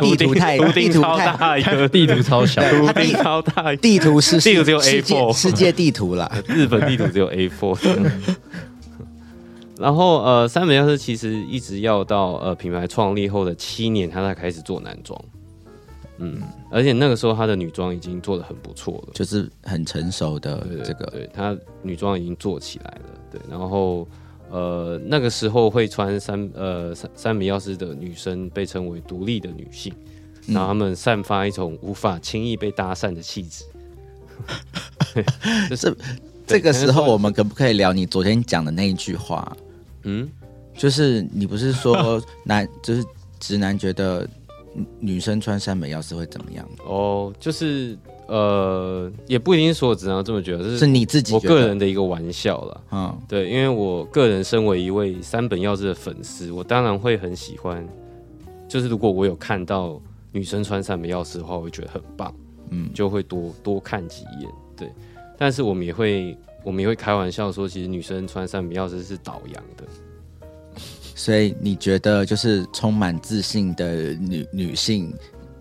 [0.00, 6.30] 地图太图 地图超太大一个，地图超小，图钉超大，地图是地图只有世界 A4 世界地图啦。
[6.46, 8.14] 日本地图只有 A4。
[9.76, 15.20] 然后呃，三本药师其实一直要到呃品牌创立后的七年，他才开始做男装。
[16.18, 19.12] 嗯，而且那个时候他的女装已经做的很不错了。
[19.14, 23.20] 就是很成熟的这个，对，她女装已经做起来了。
[23.32, 24.06] 对，然后
[24.50, 29.92] 呃那个时候会穿三呃三三米钥匙的女生被称为独立的女性，
[30.46, 33.64] 然后她们散发一种无法轻易被搭讪的气质。
[35.68, 35.96] 就是
[36.46, 39.56] 这个时候我们可不可以聊你昨天讲的那一句话？
[40.02, 40.28] 嗯，
[40.76, 43.04] 就是你不是说男， 就是
[43.40, 44.28] 直男觉得
[44.74, 46.68] 女女生穿三本钥匙会怎么样？
[46.86, 52.80] 哦，就是呃，也不一定是所有直男这么觉得，这是你自己我个人的一个玩笑啦。
[52.90, 57.86] 嗯，对，因为我个人身为一位三本钥匙的粉丝，我当然会很喜欢。
[58.66, 60.00] 就是如果我有看到
[60.32, 62.34] 女生穿三本钥匙的话，我会觉得很棒，
[62.70, 64.50] 嗯就会多多看几眼。
[64.76, 64.90] 对，
[65.38, 69.84] 但是我们也会，我们也会开玩笑说，其实女生穿三本钥匙是倒洋的。
[71.14, 75.12] 所以你觉得就是充满自信的女女性，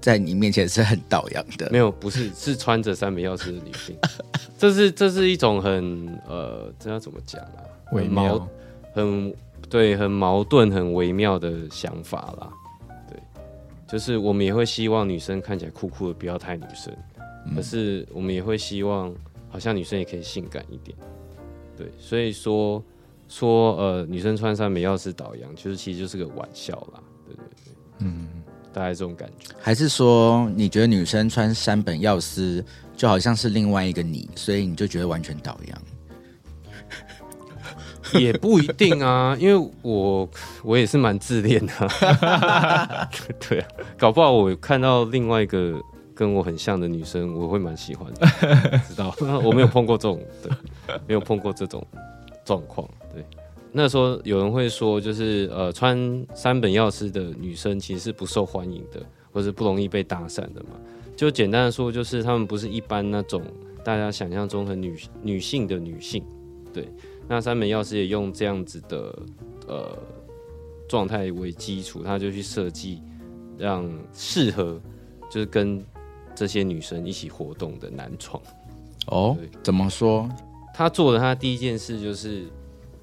[0.02, 1.78] 在你面前是很倒洋的没？
[1.78, 3.96] 有，不是，是穿着三本耀司的女性。
[4.58, 7.64] 这是这是一种很呃，这要怎么讲啊？
[7.92, 8.48] 微很矛妙，
[8.94, 9.36] 很
[9.70, 12.50] 对，很矛盾、很微妙的想法啦。
[13.10, 13.20] 对，
[13.88, 16.94] 就是我们也会希望女生看起来酷酷的，不要太女生。
[17.56, 19.14] 可是我们也会希望，
[19.50, 20.98] 好像女生也可以性感一点。
[21.78, 22.82] 对，所以说
[23.28, 27.00] 说呃，女生穿三本耀司倒洋，就是其实就是个玩笑啦。
[27.26, 28.28] 对对对，嗯，
[28.72, 29.50] 大概这种感觉。
[29.60, 32.64] 还是说你觉得女生穿山本耀司
[32.96, 35.82] 就好像是另外一个你，所以你就觉得完全倒洋？
[38.20, 40.30] 也不一定啊，因为我
[40.64, 41.74] 我也是蛮自恋的，
[43.50, 45.82] 对啊，搞不好我看到另外一个
[46.14, 48.28] 跟我很像的女生，我会蛮喜欢的，
[48.88, 49.16] 知道？
[49.42, 50.52] 我没有碰过这种，对，
[51.08, 51.84] 没有碰过这种
[52.44, 53.24] 状况，对。
[53.72, 60.80] 那时候有人会说，就是呃，穿三本药师的女生其实是不受欢迎的，或是不容易被搭讪的嘛。
[61.16, 63.42] 就简单的说，就是她们不是一般那种
[63.84, 66.24] 大家想象中很女女性的女性，
[66.72, 66.88] 对。
[67.28, 69.18] 那三本药师也用这样子的
[69.68, 69.98] 呃
[70.88, 73.02] 状态为基础，他就去设计
[73.58, 74.80] 让适合
[75.32, 75.84] 就是跟
[76.36, 78.40] 这些女生一起活动的男床。
[79.08, 80.30] 哦，怎么说？
[80.74, 82.46] 他做的他第一件事就是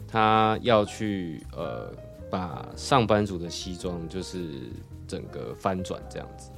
[0.09, 1.92] 他要去呃
[2.30, 4.70] 把上班族的西装就是
[5.06, 6.50] 整个翻转这样子。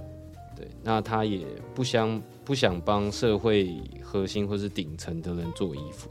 [0.56, 6.10] 对，那他也不想不想帮社会核心或是顶层的人做衣服。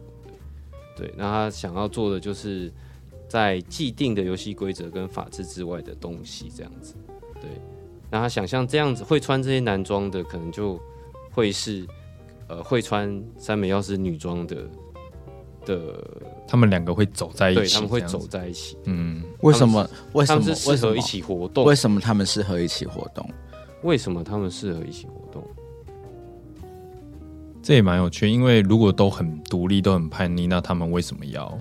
[0.98, 2.72] 对，那他想要做的就是
[3.30, 6.96] 在既定的游戏规则跟法制之外的东西，这样子。
[7.36, 7.50] 对，
[8.10, 10.80] 那他想象这样子会穿这些男装的，可能就
[11.32, 11.88] 会是
[12.48, 14.68] 呃会穿三美耀司女装的
[15.66, 16.04] 的，
[16.48, 19.88] 他们两个会走在一起，对，他们会走在一起，嗯，为什么？
[20.14, 20.42] 为什么？
[20.42, 21.02] 他们是为什么适合一？
[21.02, 21.66] 起活动。
[21.66, 23.30] 为什么他们适合一起活动？
[23.84, 25.44] 为什么他们适合一起活动？
[27.64, 31.60] 这也蛮有趣，因为如果都很独立、都很叛逆，那他们为什么要？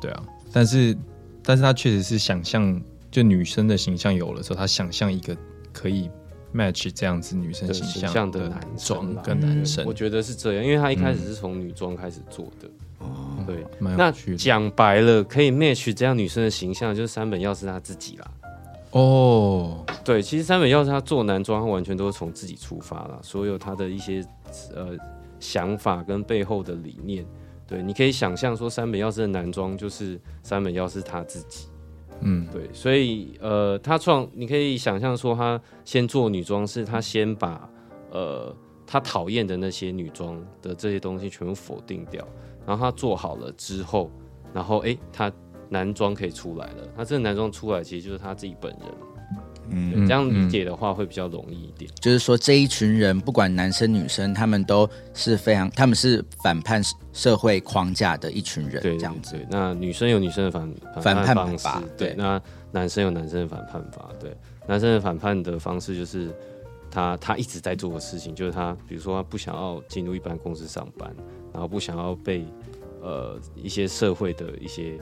[0.00, 0.96] 对啊，但是，
[1.42, 2.80] 但是他确实是想象，
[3.10, 5.36] 就女生的形象有了之后，他想象一个
[5.72, 6.08] 可以
[6.54, 12.68] match 这样子女生的形形象的的男装跟男生我，觉得是这样，因为他一开始是从女装开始做的。
[13.00, 14.10] 哦对，那。
[14.38, 18.30] 讲白了，可以 match 这样女生的形象，就是三本耀司他自己啦。
[18.92, 24.24] 哦，对，其实三本耀司他做男装，他完全都是从自己出发啦，所有他的一些
[24.74, 24.96] 呃
[25.40, 27.26] 想法跟背后的理念。
[27.66, 31.66] 对，你可以想象说，三本耀司的男装就是三本耀司他自己。
[32.20, 37.68] 嗯，对，所以呃，他创，你可以想象说，他先做女装，是他先把
[38.10, 38.54] 呃
[38.86, 42.26] 他讨厌的那些女装的这些东西全部否定掉，
[42.66, 44.10] 然后他做好了之后，
[44.52, 45.30] 然后诶，他
[45.68, 46.88] 男装可以出来了。
[46.96, 48.88] 他这个男装出来，其实就是他自己本人。
[49.70, 51.90] 嗯，这样理解的话会比较容易一点。
[52.00, 59.32] 就是说这一群人，不管男生女生，他们都是非常，他们是反叛社会框架的一群人，对，这样子。
[59.32, 62.40] 对，那女生有女生的反反叛叛方式法，对，对那
[62.72, 66.30] 男生有男生的反叛法，对，男生的反叛的方式就是
[66.90, 71.14] 他他一直在做的事情，就是他比如说他不想要进入一般公司上班，
[71.52, 72.44] 然后不想要被
[73.00, 74.98] 呃一些社会的一些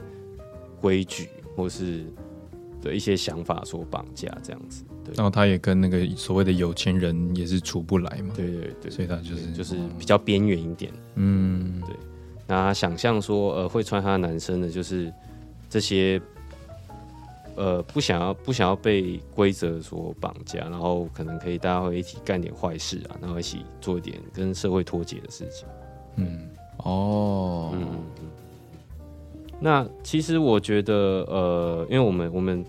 [0.79, 2.05] 规矩或是
[2.83, 10.91] 的一些想法所绑架，这样子，对，然后他也跟那个所谓的有钱人也是处不来嘛，对对对，所以他就是就是比较边缘一点。
[11.15, 11.95] 嗯，对。
[12.45, 15.11] 那他想象说，呃，会穿他的男生的，就是
[15.69, 16.21] 这些，
[17.55, 25.65] 呃，不想要不想要被规则所绑架，然后可能可以大家会一起干点坏事啊，然后一起做一点跟社会脱节的事情。
[26.17, 28.27] 嗯，哦，嗯嗯嗯。
[29.63, 30.93] 那其实我觉得，
[31.29, 32.65] 呃，因为我们我们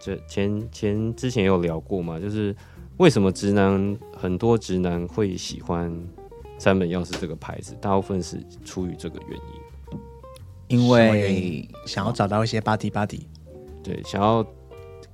[0.00, 2.56] 这前前之前也有聊过嘛，就是
[2.96, 5.94] 为什么直男很多直男会喜欢
[6.56, 9.98] 三本钥匙这个牌子，大部分是出于这个原因。
[10.68, 13.20] 因为想要找到一些 body body，
[13.82, 14.42] 对，想要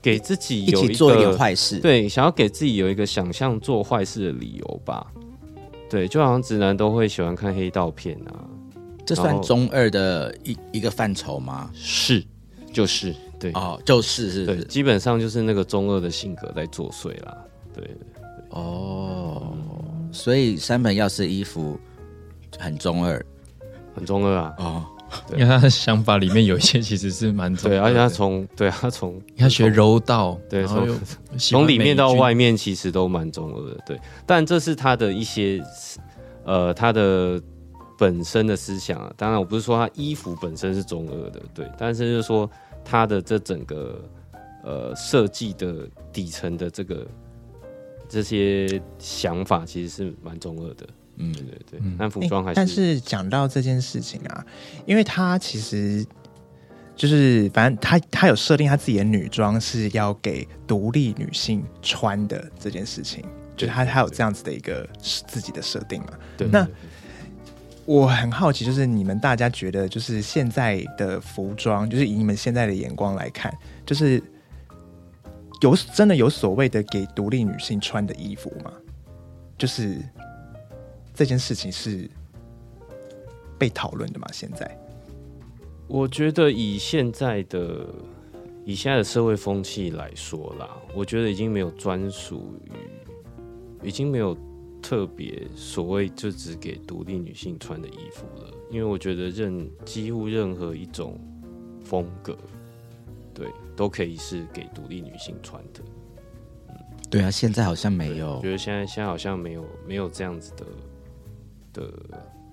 [0.01, 5.05] 给自己一有起做一点个坏事，，对，想要给自己有一个想象做坏事的理由吧。
[5.91, 8.47] 对，就好像直男都会喜欢看黑道片啊，
[9.07, 11.71] 这算中二的一一个范畴吗？
[11.73, 12.23] 是
[12.73, 17.37] 就是对、哦，就是是对，基本上就是那个中二的性格在作祟啦。
[17.73, 17.89] 对，
[18.51, 19.57] 哦，
[20.11, 21.79] 所以山本耀司衣服
[22.59, 23.25] 很中二
[23.95, 24.55] 很中二啊。
[24.59, 24.85] 哦，
[25.29, 30.99] 对因为他的想法里面有一些其实是蛮重对，而且他从对啊他从他学柔道，对从
[31.39, 34.01] 从里面到外面其实都蛮中二的，对。
[34.27, 35.63] 但这是他的一些
[36.45, 37.41] 呃他的
[37.99, 39.13] 本身的思想啊。
[39.17, 42.51] 当然，我不是说他衣服本身是中二的，对，但是就是说
[42.85, 44.03] 他的这整个
[44.63, 47.07] 呃设计的底层的这个
[48.09, 51.81] 这些想法其实是蛮中二的，嗯对对对。
[51.83, 54.45] 嗯但服诶装还是但是讲到这件事情啊，
[54.87, 56.07] 因为他其实
[56.95, 63.25] 就是反正他他有设定他自己的女装是要给独立女性穿的这件事情，
[63.57, 66.13] 就是他他有这样子的一个自己的设定嘛。
[66.37, 66.75] 对那对对
[67.87, 74.21] 我很好奇，就是你们大家觉得，就是现在的服装，就是以你们现在的眼光来看，就是
[75.61, 78.73] 有真的有所谓的给独立女性穿的衣服吗？
[79.57, 79.99] 就是
[81.15, 82.11] 这件事情是
[83.57, 84.27] 被讨论的吗？
[84.33, 84.69] 现在
[85.87, 87.87] 我觉得以现在的
[88.65, 94.37] 以现在的社会风气来说啦，我觉得已经没有专属于，已经没有
[94.89, 101.19] 特别所谓就只给独立女性穿的衣服了，因为我觉得任几乎任何一种
[101.85, 102.39] 风格，
[103.35, 105.81] 对，都可以是给独立女性穿的。
[107.11, 110.65] 对啊，现在好像没有我觉得现在现在好像没有没有这样子的
[111.73, 111.93] 的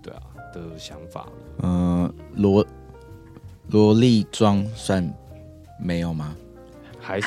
[0.01, 1.31] 对啊的想法了。
[1.61, 2.65] 嗯，萝
[3.69, 5.07] 萝莉装算
[5.79, 6.35] 没有吗？
[6.99, 7.19] 还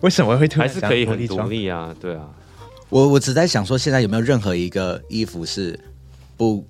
[0.00, 1.40] 为什么会突然还是可以很独？
[1.42, 2.34] 立啊，对啊。
[2.90, 5.78] 我我只在想说，现在有没有任何一个衣服是
[6.36, 6.64] 不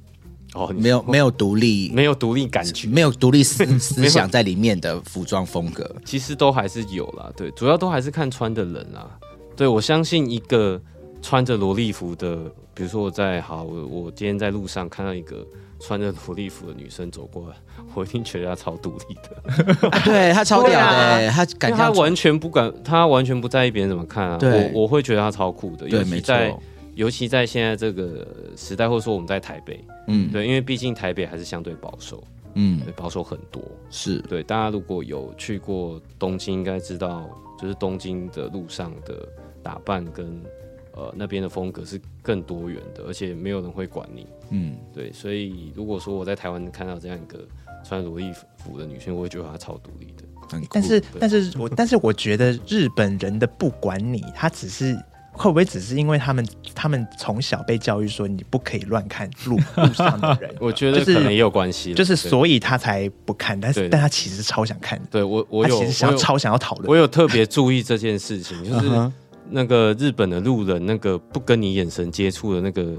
[0.55, 5.95] 哦，没有没有独立没有独立感觉，没有独立思 思想在里面的服装风格？
[6.05, 7.31] 其实都还是有啦。
[7.37, 9.09] 对，主要都还是看穿的人啦。
[9.55, 10.81] 对我相信一个
[11.21, 15.47] 穿着萝莉服的，比如说我在好，我我今天在路上看到一个
[15.81, 17.57] 穿着萝莉服的女生走过来，
[17.95, 21.95] 我一定觉得她超独立的，啊 对她超屌的、她敢这样穿。
[21.95, 24.37] 完全不敢，她完全不在意别人怎么看啊。
[24.39, 24.71] 对。
[24.75, 26.55] 我我会觉得她超酷的，尤其在，
[26.95, 30.31] 尤其在现在这个时代，或者说我们在台北，嗯。
[30.33, 32.23] 对，因为毕竟台北还是相对保守，
[32.55, 32.81] 嗯。
[32.85, 33.63] 对，保守很多。
[33.89, 34.19] 是。
[34.23, 37.29] 对，大家如果有去过东京，应该知道，
[37.61, 39.27] 就是东京的路上的
[39.63, 40.43] 打扮跟
[40.99, 44.27] 呃那边的风格是更多元的，而且没有人会管你。
[44.51, 44.77] 嗯。
[44.93, 47.39] 对，所以如果说我在台湾看到这样一个
[47.87, 50.25] 穿萝莉服的女性，我会觉得她超独立的。
[50.71, 54.99] 但是但是我但是我觉得日本人的不管你，他只是
[55.31, 66.89] 会不会只是因为他们他们从小被教育说你不可以乱看路 路上的人，我觉得是可能也有关系啦，就是所以他才不看，但是但他其实超想看，对我我有其实超想要讨论。
[66.89, 66.97] 我。
[66.97, 69.13] 有特别注意这件事情，就是
[69.51, 72.95] 那个日本的路人那个不跟你眼神接触的那个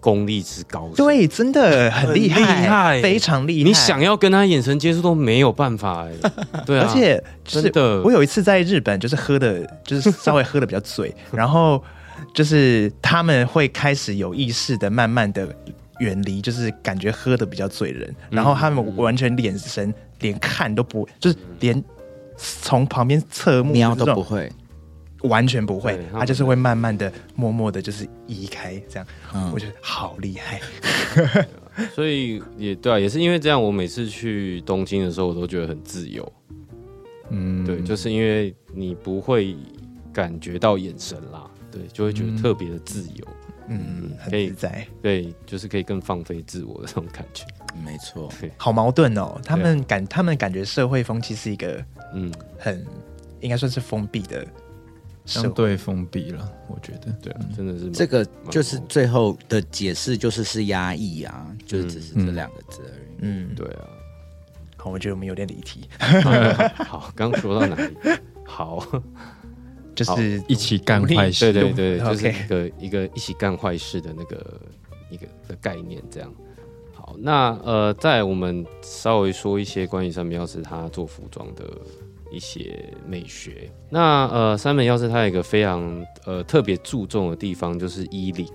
[0.00, 3.02] 功力之高，对，真的很厉害，厉害。
[3.02, 3.68] 非常厉害。
[3.68, 6.12] 你想要跟他眼神接触都没有办法哎、
[6.66, 8.02] 对啊，而且就是真的。
[8.02, 11.82] 我有一次在日本，就是喝的，就是稍微喝的比较醉， 然后
[12.34, 15.48] 就是他们会开始有意识的，慢慢的
[16.00, 18.36] 远离，就是感觉喝的比较醉人，嗯。
[18.36, 21.82] 然后他们完全眼神连看都不，就是连
[22.36, 24.52] 从旁边侧目瞄都不会，
[25.24, 29.06] 完全不会，他就是会慢慢的、默默的，就是移开这样。
[29.34, 30.60] 嗯我觉得好厉害，
[31.94, 36.32] 所以也对啊，也是因为这样，我每次去东京的时候，我都觉得很自由。
[37.30, 39.56] 嗯，对，就是因为你不会
[40.12, 43.26] 感觉到眼神啦，对，就会觉得特别的自由。
[43.66, 47.46] 嗯，很可以自在，对，就是可以更放飞自我的那种感觉。
[47.82, 49.40] 没错， 好矛盾哦。
[49.42, 51.82] 他们感他们感觉社会风气是一个
[52.14, 52.84] 嗯，很
[53.40, 54.46] 应该算是封闭的。
[55.24, 57.12] 相对封闭了，我觉得。
[57.22, 63.16] 对啊，真的是这个就是最后的解释，就是是压抑啊，就是只是这两个字而已。
[63.20, 63.88] 嗯，对啊。
[64.76, 65.88] 好，我觉得我们有点离题，
[66.84, 67.96] 好，刚刚说到哪里？
[68.44, 68.86] 好，
[69.94, 74.60] 就是一起干坏事，对对对，就是一个一个一起干坏事的那个
[75.08, 76.30] 一个的概念，这样。
[76.92, 81.64] 好，那呃，在我们稍微说一些关于山本耀司他做服装的
[82.34, 83.70] 一些美学。
[83.88, 88.48] 那呃，三本药师他有一个非常呃特别注重的地方，就是衣领。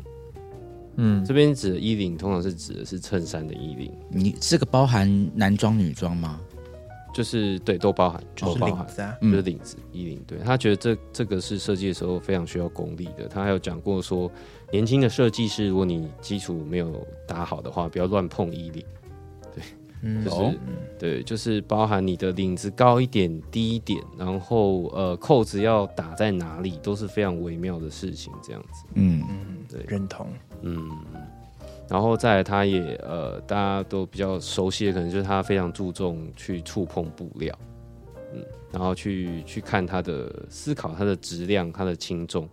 [0.98, 6.42] 嗯，这边指的衣领，通常是指的是衬衫的衣领，你这个包含男装女装吗？
[7.12, 8.86] 就是对都包含，就是都包含。
[8.86, 13.28] 领子啊，嗯就是领子衣领，对他觉得这这个是设计的时候非常需要功力的。
[13.28, 14.32] 他还有讲过说，
[14.72, 18.84] 年轻的设计师，如果你基础没有打好的话，不要乱碰衣领。
[20.02, 20.54] 嗯就是、哦
[20.98, 28.86] 对，就是包含你的领子高一点、低一点，然后呃扣子要打在哪里，都是非常微妙的事情，这样子。
[28.96, 30.28] 嗯嗯，对认同。
[30.62, 30.90] 嗯，
[31.88, 37.58] 然后再来，他也呃，大家都比较熟悉的，可能就是他非常注重去触碰布料，
[38.34, 42.48] 嗯，然后去去看他的思考它的质量、它的轻重，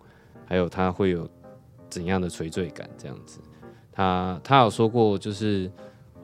[0.45, 1.29] 还有他会有
[1.89, 3.39] 怎样的垂坠感，这样子。
[3.91, 5.69] 他他有说过，就是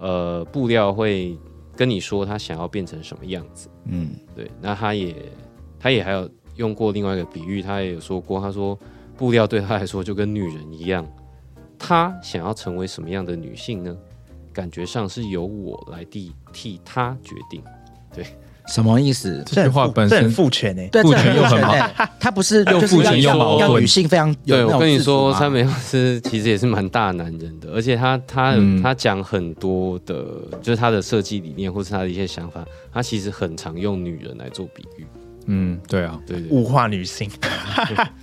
[0.04, 1.38] 呃，布料会
[1.78, 5.16] 跟你说他想要变成什么样子，嗯，对，那他也
[5.80, 8.78] 他也还有用过另外一个比喻，他也有说过，他说
[9.16, 11.08] 布料对他来说就跟女人一样，
[11.80, 13.98] 他想要成为什么样的女性呢？
[14.52, 17.64] 感觉上是由我来替替他决定。
[18.68, 19.44] 什么意思？
[19.46, 22.10] 这句话本身父权诶，对，父权又很矛盾。
[22.20, 30.26] 他不是又父权又矛盾女性非常有对我跟你说，自主嘛山本耀司其实也是蛮大男人的，而且他他、嗯他讲很多的，
[30.62, 35.06] 就是他的设计理念或是他的一些想法，他其实很常用女人来做比喻。
[35.46, 37.30] 嗯，对啊，对对物化女性，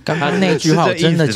[0.03, 1.27] 刚刚那句话，我真的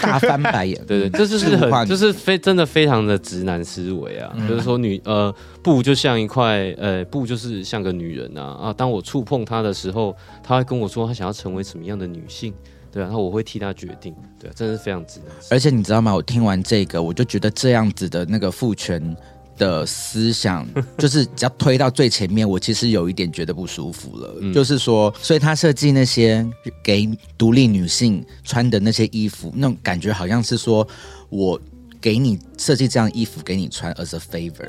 [0.00, 0.80] 大翻白眼。
[0.86, 12.52] 对对，这就是很就是非真的非常的直男思维啊，嗯就是说女呃布就像一块呃布就是像个女人啊啊，当我触碰她的时候，她会跟我说她想要成为什么样的女性，
[12.92, 15.28] 对啊，然后我会替她决定，对啊，真的是非常直男。
[15.50, 16.14] 而且你知道吗？
[16.14, 19.16] 我听完这个，我就觉得这样子的那个父权
[19.56, 20.66] 的思想，
[20.98, 24.34] 就是只要推到最前面，我其实有一点觉得不舒服了。
[24.40, 26.46] 嗯就是说，所以他设计那些
[26.82, 30.86] 给独立女性穿的那些衣服，那种感觉好像是说
[31.28, 31.60] 我
[32.00, 34.68] 给你设计这样衣服给你穿，as a favor。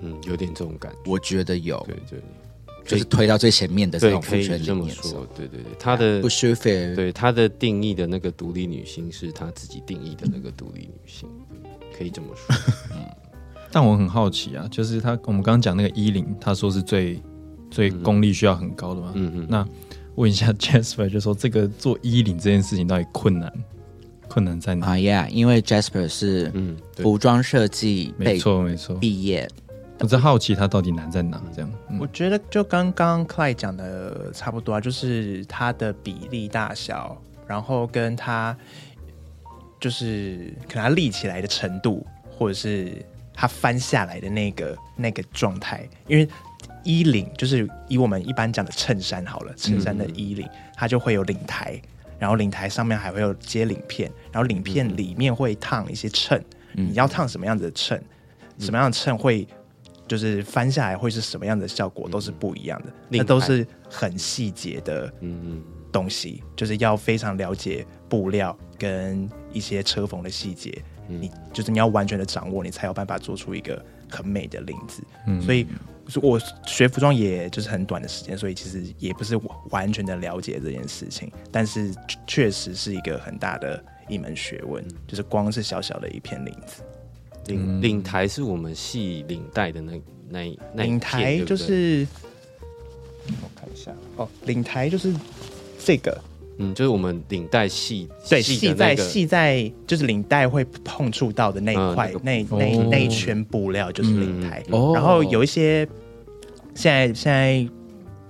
[0.00, 2.22] 嗯，有点这种感觉，我觉得有，对对
[2.84, 6.64] 就是推到最前面的这对，种父可以这么说，对对对，他的不舒服。
[6.64, 11.26] 对他的定义的那个独立女性是他自己定义的那个独立女性，
[11.96, 12.54] 可以这么说。
[13.74, 17.20] 但我很好奇啊，就是他我们刚刚讲那个衣领，他说是最
[17.72, 19.10] 最功力需要很高的嘛。
[19.16, 19.66] 嗯嗯，那
[20.14, 23.52] 问一下 Jasper，就说这个做衣领这件事情到底困难
[24.28, 24.86] 困难在哪？
[24.90, 29.50] 啊呀，因为 Jasper 是嗯，服装设计没错没错，毕业，
[29.98, 31.42] 我在好奇他到底难在哪？
[31.52, 38.56] 这样，嗯我觉得就刚刚 Clyde 讲的差不多啊，就是它的比例大小，然后跟它
[39.80, 43.04] 就是可能它立起来的程度，或者是
[43.34, 46.26] 它翻下来的那个那个状态，因为
[46.84, 51.80] 衣领就是以我们一般讲的衬衫好了，衬衫的衣领、它就会有领台，
[52.18, 56.42] 然后领台上面还会有接领片，然后领片里面会烫一些衬，
[56.74, 56.88] 嗯。
[56.90, 58.02] 你要烫什么样子的衬，
[58.58, 59.46] 什么样的衬会
[60.06, 65.62] 就是翻下来会是什么样的效果，都是不一样的，领那都是很细节的嗯嗯。
[65.90, 70.76] 东西，就是要非常了解布料跟一些车缝的细节，
[71.08, 75.02] 嗯你就是你要完全的掌握，你才有办法做出一个很美的领子。
[75.26, 75.66] 嗯所以
[76.20, 79.40] 我学服装也就是很短的时间，所以其实也不是
[79.70, 81.94] 完全的了解这件事情，但是
[82.26, 86.82] 确实是一个很大的一门学问，就是光是小小的一片领子。
[87.46, 92.06] 领领台是我们系领带的那那一那领台就是，
[93.26, 95.14] 我看一下哦，领台就是
[95.78, 96.18] 这个，
[96.58, 102.88] 嗯，就是我们领带系对，系系在系在就是领带会碰触到的那一块、嗯那个那哦。
[102.90, 105.86] 那一圈布料就是领台，然后有一些
[106.74, 107.66] 现在现在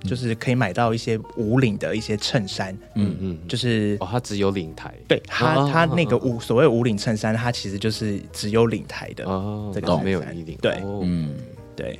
[0.07, 4.93] 就是可以买到一些无领的一些衬衫，嗯嗯，就是哦，它只有领台。
[5.07, 10.73] 对它哦它那个无所谓无领衬衫，它其实就是只有领台的，哦，这个懂没有衣领，对。
[10.83, 11.01] 哦。
[11.03, 11.35] 嗯，
[11.75, 11.99] 对，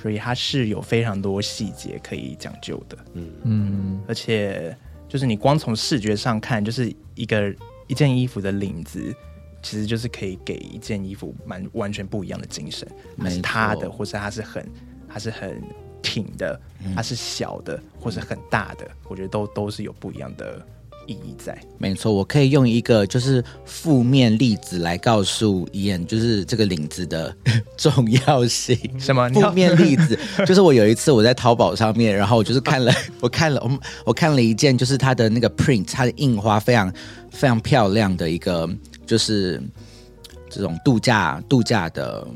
[0.00, 2.98] 所以它是有非常多细节可以讲究的。
[3.14, 4.76] 嗯嗯而且
[5.08, 7.54] 就是你光从视觉上看，就是一个
[7.86, 9.14] 一件衣服的领子，
[9.62, 12.86] 其实就是可以给一件衣服蛮完全不一样的精神。
[13.16, 14.66] 它是没错塌的，或是它是很
[15.08, 15.62] 它是很
[16.02, 16.60] 挺的，
[16.94, 20.64] 它是小的，或是很大的，我觉得都都是有不一样的
[21.08, 21.58] 意义在。
[21.78, 27.34] 没错，我可以用一个就是负面例子来告诉伊恩，就是这个领子的
[27.76, 28.78] 重要性。
[29.00, 29.28] 什么？
[29.30, 36.92] 你负面例子 就是我有一次我在淘宝上面，然后我就是 看了，我看了，我我看了一件，就是它的那个 print，它的印花非常
[37.30, 38.68] 非常漂亮的一个，
[39.06, 39.62] 就是
[40.50, 42.26] 这种度假度假的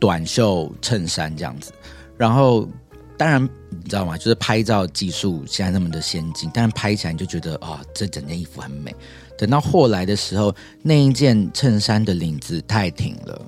[0.00, 1.70] 短袖衬衫这样子。
[2.16, 2.68] 然后
[3.16, 4.16] 当然你知道吗？
[4.16, 8.94] 就是拍照技术现在那么的先进，但是拍起来你就觉得啊、这整件衣服很美。
[9.36, 13.40] 等到后来的时候，那一件衬衫的领子太挺了。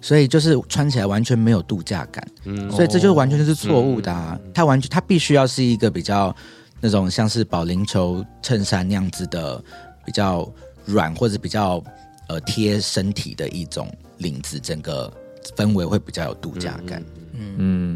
[0.00, 4.38] 所以就是穿起来完全没有度假感，嗯所以这就完全就是错误的啊！
[4.54, 6.34] 它完全它必须要是一个比较
[6.80, 9.60] 那种像是保龄球衬衫那样子的
[10.06, 10.48] 比较
[10.84, 11.82] 软或者比较
[12.28, 15.12] 呃贴身体的一种领子，整个
[15.56, 17.02] 氛围会比较有度假感。
[17.16, 17.17] 嗯，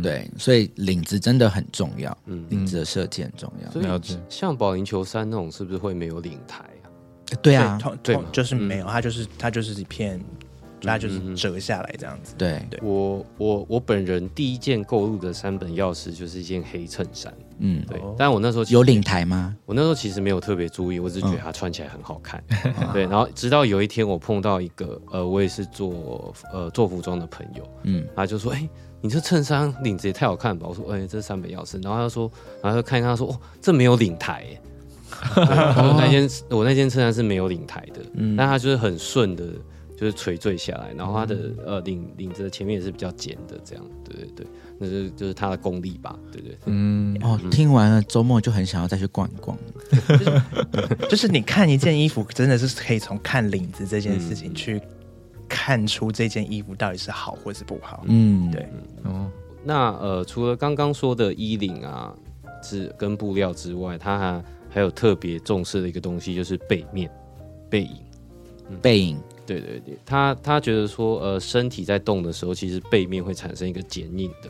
[0.03, 2.45] 对，所以领子真的很重要，嗯。
[2.49, 3.71] 领子的设计很重要。
[3.71, 4.19] 所以了解。
[4.29, 6.87] 像保龄球衫那种，是不是会没有领台啊？
[7.43, 10.21] 对啊，对就是没有，它就是它就是一片，
[10.83, 11.33] 它就是嗯嗯。
[11.33, 12.35] 嗯折下来这样子。
[12.37, 12.81] 对，对。
[12.83, 19.57] 我我我本人第一件购入的三本钥匙就是一件黑衬衫，嗯，对哦，但我那时候有领台吗？
[19.65, 22.43] 我那时候其实没有特别注意，我只是觉得它穿起来很好看。
[22.93, 28.69] 对，然后直到有一天我碰到一个呃，我也是做呃做服装的朋友，嗯，他就说：“哎、
[29.03, 32.31] 你这衬衫领子也太好看了吧？”我说：“哎、这是三本钥匙。”然后他就说，
[32.63, 34.61] 然后他就看一看，他说：“哦，这没有领台耶。
[35.37, 39.45] ”我那件我那件衬衫是没有领台的，嗯但它就是很顺的，
[39.97, 44.47] 就是垂坠下来，然后它的呃领领子的前面也是比较尖的，这样，对对对，
[44.79, 46.59] 那就是就是它的功力吧，对对對。
[46.67, 49.57] 嗯，哦，听完了周末就很想要再去逛一逛。
[51.09, 54.81] 就是你看一件衣服，真的是可以从看领子这件事情嗯去
[55.55, 58.03] 看出这件衣服到底是好或是不好。
[58.07, 58.67] 嗯，对
[59.05, 59.31] 哦，
[59.63, 62.15] 那呃，除了刚刚说的衣领啊
[62.63, 67.11] 之跟布料之外，它还还有特别重视的一个东西，就是背面
[67.69, 67.97] 背影。
[68.81, 74.49] 背影，对对对，他他觉得说，呃，身体在动的时候，其实背面会产生一个剪影的。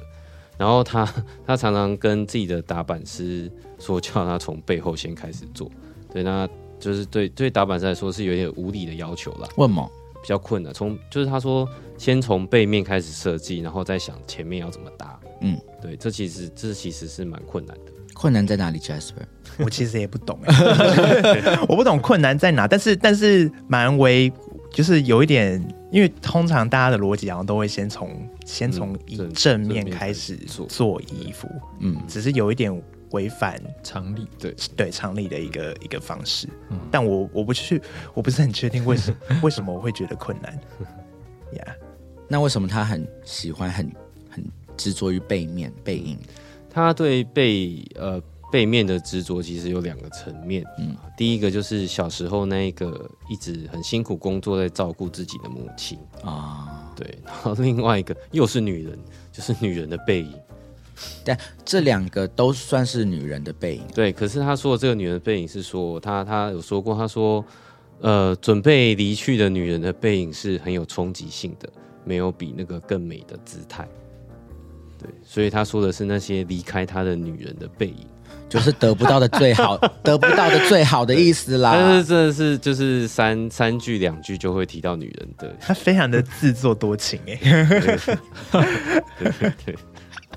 [0.56, 1.04] 然后他
[1.44, 3.50] 他 常常跟自己的打板师
[3.80, 5.68] 说，叫他从背后先开始做。
[6.12, 6.48] 对，那
[6.78, 9.90] 就是对对打板师来说是有点无理的要求啦，问某
[10.22, 10.72] 比较困难。
[10.72, 11.68] 从就是他说，
[11.98, 15.20] 先从背面开始设计，然后再想前面要怎么搭。
[15.40, 17.92] 嗯，对，这其实这其实是蛮困难的。
[18.14, 19.24] 困难在哪里，Jasper？
[19.58, 24.32] 我其实也不懂欸， 我不懂困难在哪，但是但是蛮为
[24.70, 25.60] 就是有一点，
[25.90, 28.10] 因为通常大家的逻辑好像都会先从
[28.46, 31.48] 先从以正正面开始开始做做衣服，
[31.80, 32.82] 嗯，只是有一点
[33.12, 34.54] 违反常理，对。
[34.76, 36.48] 对常理的一个一个方式，
[36.90, 37.80] 但我我不去，
[38.14, 40.58] 我不是很确定为什么 为什么我会觉得困难。
[41.56, 41.76] 呀
[42.28, 43.90] 那为什么他很喜欢很
[44.30, 44.44] 很
[44.76, 46.18] 执着于背面背影？
[46.70, 48.18] 他对背呃
[48.50, 58.98] 背面的执着其实有两个层面，嗯，第一个就是小时候那一个一直很辛苦工作在照顾自己的母亲，啊、对，然后另外一个又是女人，
[59.30, 60.32] 就是女人的背影，
[61.24, 63.82] 但这两个都算是女人的背影。
[63.94, 67.44] 对，可是他说的这个女人的背影是说，他他有说过，他说，
[68.00, 71.68] 呃，准备离去的女人的背影是很有冲击性的，
[72.04, 73.86] 没有比那个更美的姿态。
[74.98, 78.06] 对，所以他说的是那些离开他的女人的背影。
[78.48, 82.04] 就是得不到的最好， 得不到的最好的意思但啦是。
[82.04, 87.38] 真的是就是三三句两句就会提到女人的，他非常的自作多情 哎，
[89.18, 89.78] 对对对，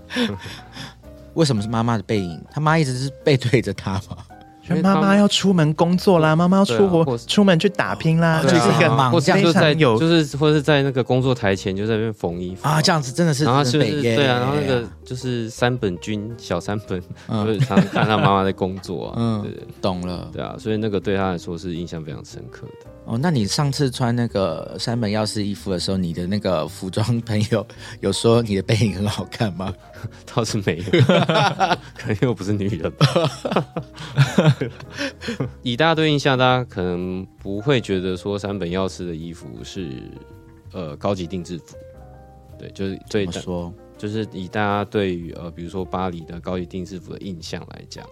[1.35, 2.41] 为什么是妈妈的背影？
[2.51, 4.17] 他妈一直是背对着他嘛。
[4.67, 19.45] 就妈妈要出门工作啦，妈妈要出国啊出门去打拼啦，就是一个忙或是非就在常有就是或是在那个工作台前就在那边缝衣服啊，这样子真的是然后就是对啊，然后那个就是三本君小三本，嗯 就是常常看他妈妈在工作啊，嗯
[19.83, 22.87] 懂了对啊，所以那个对他来说是印象非常深刻的。
[23.05, 23.17] 哦。
[23.17, 27.65] 那你上次穿那个山本耀司衣服的时候，你的那个服装朋友
[28.01, 29.73] 有说你的背影很好看吗？
[30.33, 30.83] 倒是没有，
[31.95, 33.07] 可能又不是女人吧。
[35.63, 39.89] 以大家对印象，大家可能不会觉得说山本耀司的衣服是
[40.71, 41.75] 呃高级定制服，
[42.59, 43.73] 对，就是对怎么说？
[43.97, 48.05] 就是以大家对于呃，比如说巴黎的高级定制服的印象来讲，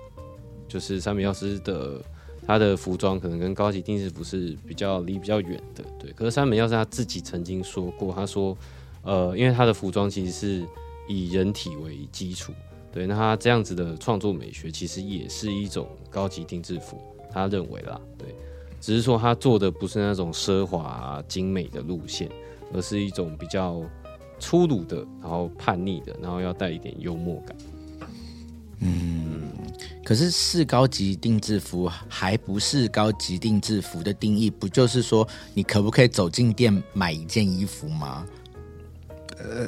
[0.68, 2.02] 就是山本耀司的
[2.46, 6.12] 他的服装可能跟高级定制服是比较离比较远的，对。
[6.12, 8.58] 可是山本耀司他自己曾经说过，他说，
[9.04, 10.66] 呃，因为他的服装其实是
[11.08, 12.54] 以人体为基础，
[12.92, 18.36] 对，那他这样子的创作美学其实也是一种高级定制服，他认为啦，对。
[18.82, 22.30] 只是说他做的不是那种奢华、精美的路线，
[22.74, 23.82] 而是一种比较
[24.40, 27.56] 粗鲁的，然后叛逆的，然后要带一点幽默感。
[28.80, 29.50] 嗯
[30.04, 38.26] 可是是高级定制服还不是高级定制服的定义，不就是说你可不可以走进店买一件衣服吗？
[39.40, 39.68] 呃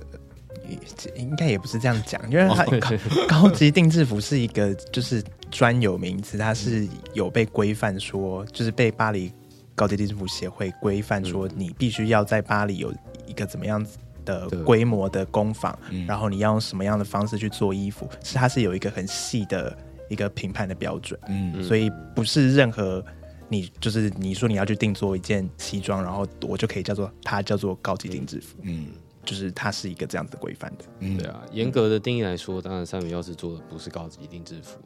[1.15, 2.89] 应该也不是这样讲，因为它高
[3.27, 9.31] 高级定制服是一个就是专有名词，它是有被规范说，就是被巴黎
[9.75, 12.91] 高级定制服协会规范说，你必须要在巴黎有
[13.27, 15.77] 一个怎么样子的规模的工坊，
[16.07, 19.77] 然后你要用什么样的方式去做衣服，是它是有一个很细的
[20.09, 23.03] 一个评判的标准，嗯，所以不是任何。
[23.47, 28.87] 你就是你说你要去定做一件西装，然后我就可以叫做它叫做高级定制服，嗯
[29.23, 30.85] 就是它是一个这样子的规范的。
[31.01, 34.79] 嗯对啊，严格的定义来说，当然三本耀司做的不是高级定制服，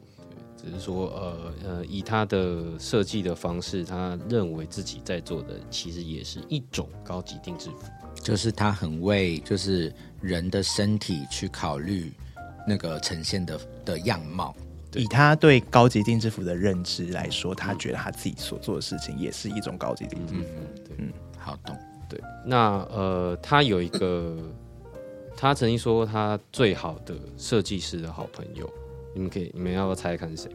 [0.58, 7.86] 对，只是说呃呃，以他的设计的方式，他认为自己在做的其实也是一种高级定制服。
[8.16, 9.90] 就就是他很为就是
[10.20, 12.12] 人的身体去考虑
[12.68, 14.54] 那个呈现的的样貌。
[14.94, 20.34] 以他对高级定制服的认知来说，他觉得他自己所做的事情也是一种高级定制。
[20.34, 20.40] 服。
[20.98, 21.76] 嗯好懂，
[22.08, 24.36] 对，那呃，他有一个，
[25.34, 28.68] 他曾经说过他最好的设计师的好朋友，
[29.14, 30.50] 你们可以，你们要不要猜看是谁？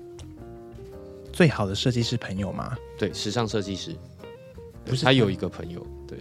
[1.34, 2.78] 最好的设计师朋友吗？
[3.00, 3.96] 对，时尚设计师，
[4.86, 6.20] 不是他有一个朋友，对，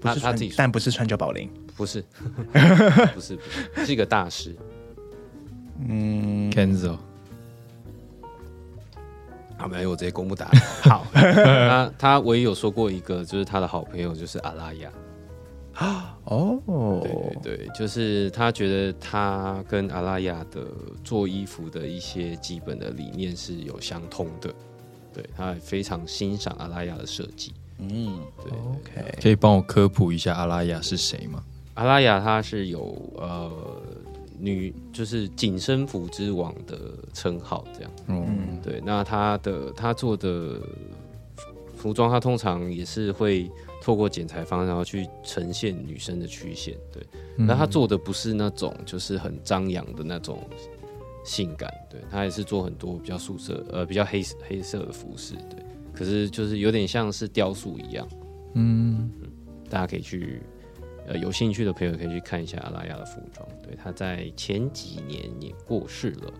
[0.00, 1.50] 不是他他自己但不是川久保玲。
[1.76, 2.04] 不是，
[3.14, 4.54] 不是，不是，是一个大师。
[5.88, 6.52] 嗯。
[6.52, 6.96] Kenzo，
[9.64, 10.60] 好，没有，我直接公布答案。
[10.84, 14.90] 好， 他他唯一有说过一个，就是他的好朋友就是阿拉亚。
[16.24, 16.60] 哦，
[17.02, 20.66] 对对对，就是他觉得他跟阿拉亚的
[21.02, 24.54] 做衣服的一些基本的理念是有相通的。
[25.12, 27.54] 对，他也非常欣赏阿拉亚的设计。
[27.78, 31.42] 嗯，对，OK，可以帮我科普一下阿拉雅是谁吗？
[31.74, 33.50] 阿拉亚他是有呃
[34.38, 36.76] 女就是紧身服之王的
[37.12, 37.90] 称号，这样。
[38.08, 40.60] 嗯，对，那他的他做的
[41.76, 43.50] 服装，他通常也是会
[43.82, 46.76] 透过剪裁方，然后去呈现女生的曲线。
[46.92, 47.06] 对，
[47.36, 50.38] 那他做的不是那种就是很张扬的那种
[51.24, 55.64] 性感，对他也是做很多比较素色呃比较黑黑色的服饰，对。
[55.92, 58.08] 可是就是有点像是雕塑一样，
[58.54, 59.08] 嗯，
[59.70, 60.42] 大家可以去
[61.06, 63.46] 呃有兴趣的朋友可以去看一下阿拉亚的服装。
[63.62, 66.32] 对，他在前几年也过世了。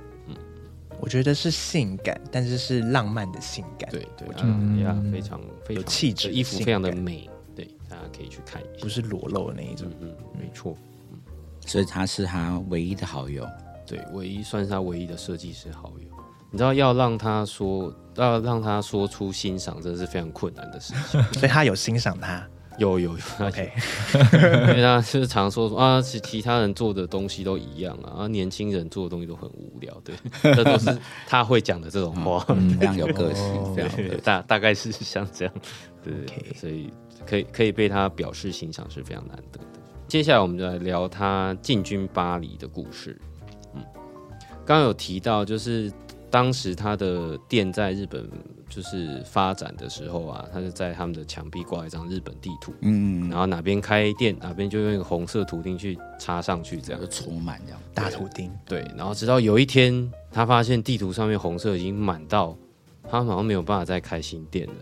[1.01, 3.91] 我觉得是性感，但是是浪漫的性感。
[3.91, 8.89] 对对，我阿拉亚非常非有常气质衣服非常的美，对，大家可以去看一下不。
[8.89, 9.89] 是裸露的那一种。
[10.01, 10.79] 嗯嗯，没错，
[11.67, 13.47] 所以他是他唯一的好友。
[13.85, 16.09] 对，唯一算是他唯一的设计师好友。
[16.51, 21.23] 你知道要让他说，要让他说出欣赏，真的是非常困难的事情。
[21.35, 22.49] 所以他有欣赏他。
[22.79, 23.72] 有有有，他 OK，
[24.33, 30.97] 因为他就是常说说啊，其其他人做的东西都一样啊，啊年轻人做的东西都很无聊，对，这都是
[31.27, 32.45] 他会讲的这种话。
[32.49, 34.16] 嗯， 非常有个性，非常有对。
[34.18, 35.55] 大大概是像这样，
[36.03, 36.12] 对
[36.55, 36.91] 所以
[37.27, 39.64] 可以可以被他表示欣赏是非常难得的。
[40.09, 43.18] 接下来我们就来聊他进军巴黎的故事。
[43.75, 43.83] 嗯，
[44.64, 45.93] 刚刚有提到，就是
[46.35, 48.28] 当时他的店在日本
[48.68, 57.80] 就是发展的时候啊，他就在他们的墙壁挂一张日本地图，嗯，然后哪边开店，哪边就用一个红色图钉去插上去，这样就充满这样。
[57.95, 58.51] 大图钉。
[58.66, 62.59] 对，然后直到有一天，他发现地图上面红色已经满到，
[63.09, 64.74] 他好像没有办法再开新店了，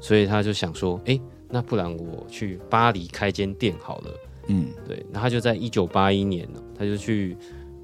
[0.00, 1.16] 所以他就想说，哎，
[1.48, 4.10] 那不然我去巴黎开间店好了。
[4.48, 7.36] 嗯，对，那他就在一九八一年呢，他就去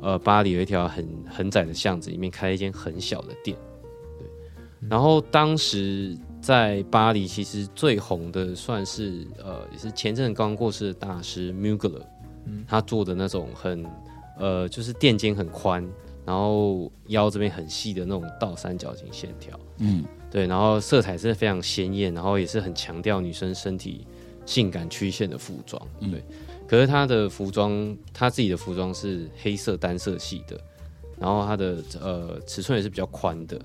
[0.05, 3.57] 呃巴黎有一条很很窄的巷子里面开了一间很小的店。
[4.19, 4.29] 对，
[4.89, 12.03] 然后当时在巴黎其实最红的算是呃也是前阵刚过世的大师 Mugler，
[12.69, 13.85] 他做的那种很
[14.39, 15.83] 呃就是垫肩很宽，
[16.27, 19.59] 然后腰这边很细的那种倒三角形线条。
[19.79, 24.07] 嗯，对，然后色彩是非常鲜艳，然后也是很强调女生身体
[24.45, 25.81] 性感曲线的服装。
[25.99, 26.23] 对，
[26.67, 30.59] 可是他的服装，他自己的服装是黑色单色系的，
[31.19, 33.61] 然后他的呃尺寸也是比较宽的，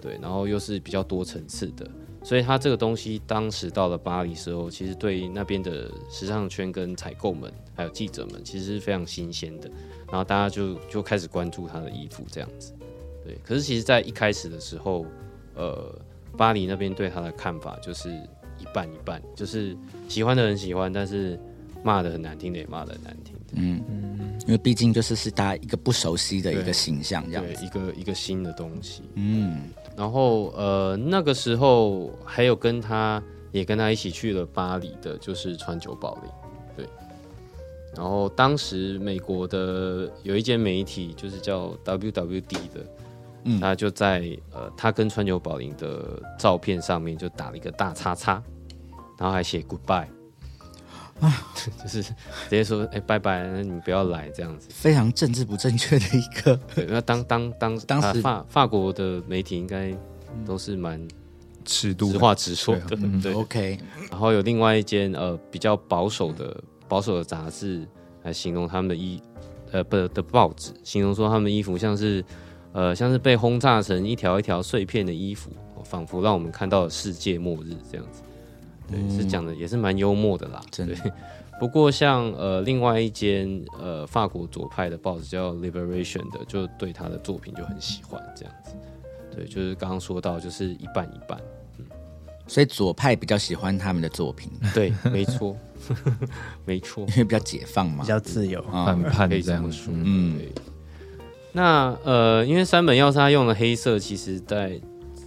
[0.00, 1.88] 对，然后又是比较多层次的，
[2.24, 9.70] 所以他这个东西当时到了巴黎时候，其实对那边的时尚圈跟采购们还有记者们，其实是非常新鲜的，
[10.08, 12.72] 然后大家就就开始关注他的衣服这样子。
[13.24, 15.06] 对，可是其实，在一开始的时候，
[15.54, 15.94] 呃，
[16.36, 18.08] 巴黎那边对他的看法就是
[18.58, 19.76] 一半一半，就是
[20.08, 21.38] 喜欢的人喜欢，但是
[21.82, 23.40] 骂的很难听的也骂的很难听的。
[24.46, 27.44] 因为毕竟就是是大家一个不熟悉的一个形象这样。
[27.62, 29.02] 一个一个新的东西。
[29.14, 33.22] 嗯，然后呃，那个时候还有跟他
[33.52, 36.24] 也跟他一起去了巴黎的，就是川久保玲，
[36.76, 36.86] 对。
[37.94, 42.86] 然后当时美国的有一间媒体就是叫 WWD 的，
[43.44, 48.42] 嗯他就在呃他跟川久保玲的照片上面就打了一个大叉叉，
[49.18, 50.06] 然后还写 goodbye。
[51.82, 52.14] 就是直
[52.50, 54.68] 接说，哎、拜拜，那你不要来这样子。
[54.70, 56.58] 非常政治不正确的一个。
[56.74, 59.94] 对，那当当当当时啊法法国的媒体应该
[60.46, 61.06] 都是蛮
[61.64, 63.34] 尺度直话直说的，嗯对。
[63.34, 63.78] OK，
[64.10, 67.86] 然后有另外一间呃比较保守的保守的杂志
[68.22, 69.20] 来形容他们的衣
[69.72, 72.24] 呃不的报纸，形容说他们的衣服像是
[72.72, 78.22] 呃像是被轰炸成一条一条碎片的衣服，哦仿佛让我们看到了世界末日这样子。
[78.90, 80.60] 对，是讲的也是蛮幽默的啦。
[80.70, 81.12] 真的对。
[81.58, 88.72] 不过像呃另外一间呃法国左派的报纸叫 Liberation 的，就对他的作品就很喜欢这样子。
[89.34, 91.38] 对，就是刚刚说到就是一半一半。
[92.46, 95.56] 所以左派比较喜欢他们的作品， 对，没错，
[96.66, 98.08] 没错因，为比较解放嘛比。
[98.08, 98.60] 较自由。
[98.62, 99.92] 啊反叛可以这样说。
[99.96, 100.52] 嗯对。
[101.52, 104.80] 那呃，因为山本耀司他用的黑色，其实在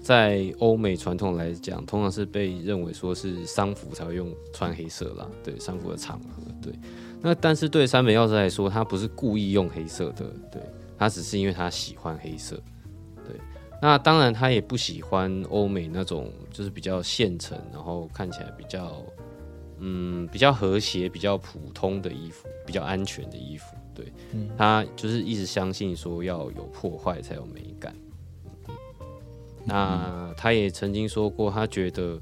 [0.04, 6.74] 在欧美传统来讲，通常是被认为说是丧服才会用穿黑色啦，对丧服的场合，对。
[7.22, 10.62] 那但是对山本耀司来说，他不是故意用黑色的，对
[10.98, 12.58] 他只是因为他喜欢黑色，
[13.26, 13.40] 对。
[13.82, 19.02] 那当然他也不喜欢欧美那种就是比较现成，然后看起来比较
[19.80, 24.12] 嗯比较和谐、比较普通的衣服，比较安全的衣服，对。
[24.58, 27.96] 他就是一直相信说要有破坏才有美感。
[29.66, 32.22] 那他也曾经说过，他觉得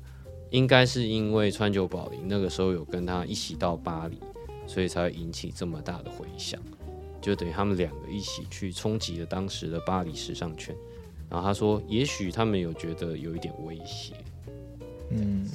[0.49, 4.19] 应该是因为川久保玲那个时候有跟他一起到巴黎，
[4.67, 6.59] 所以才会引起这么大的回响，
[7.21, 10.75] 就等于他们两个一起去冲击了当时的巴黎时尚圈。
[11.29, 14.13] 然后他说，也许他们有觉得有一点威胁。
[15.09, 15.47] 嗯，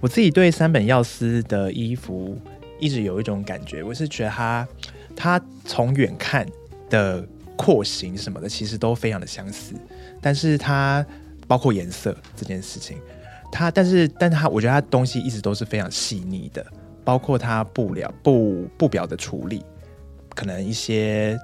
[0.00, 2.38] 我自己对三本耀司的衣服
[2.78, 4.68] 一直有一种感觉，我是觉得他
[5.16, 6.46] 他从远看
[6.88, 9.74] 的廓形什么的，其实都非常的相似，
[10.22, 11.04] 但是它
[11.46, 12.98] 包括颜色这件事情，
[13.50, 16.64] 它但是但它我觉得它东西一直都是非常细腻的，
[17.04, 19.62] 包括它布料布布表的处理，
[20.34, 21.38] 可能一些。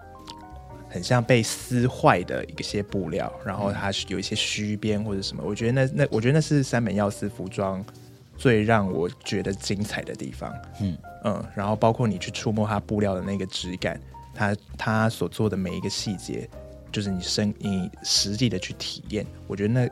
[0.90, 7.84] 很像被撕坏的一些布料，然后它有一些虚边或者什么，我觉得那那我觉得那是三本耀司服装
[8.38, 10.50] 最让我觉得精彩的地方。
[10.80, 14.00] 嗯嗯，然后包括你去触摸它布料的那个质感，
[14.34, 16.48] 它它所做的每一个细节，
[16.90, 19.90] 就是你身你实际的去体验，我觉得那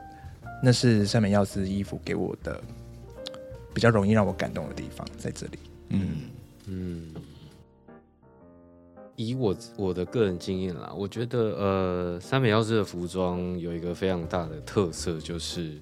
[0.63, 2.61] 那是山本耀司衣服给我的
[3.73, 5.59] 比较容易让我感动的地方在这里。
[5.89, 6.09] 嗯，
[6.65, 7.13] 嗯，
[9.15, 15.79] 以我我的个人经验啦，我觉得呃，三美耀司的服装有一个非常大的特色，就是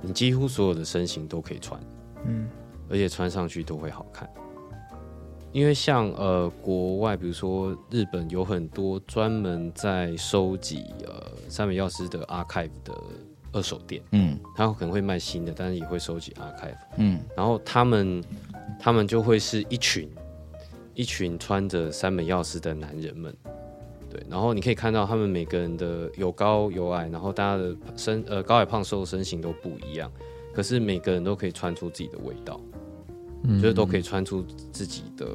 [0.00, 1.80] 你几乎所有的身形都可以穿，
[2.24, 2.48] 嗯。
[2.88, 4.30] 而且穿上去都会好看。
[5.56, 12.94] 因为像呃国外，比如说日本有很多专门在收集呃三美药师的 archive 的
[13.52, 14.38] 二手店，嗯。
[14.54, 16.76] 他可能会卖新的，但是也会收集 archive。
[16.98, 17.18] 嗯。
[17.34, 18.22] 然后他们
[18.78, 20.06] 他们就会是一群
[20.92, 23.34] 一群穿着三本药师的男人们，
[24.10, 30.12] 对，然后你可以看到他们每个人的有高有矮，然后大家的身呃高矮胖瘦身形都不一样，
[30.52, 32.60] 可是每个人都可以穿出自己的味道，
[33.48, 35.26] 嗯就是都可以穿出自己的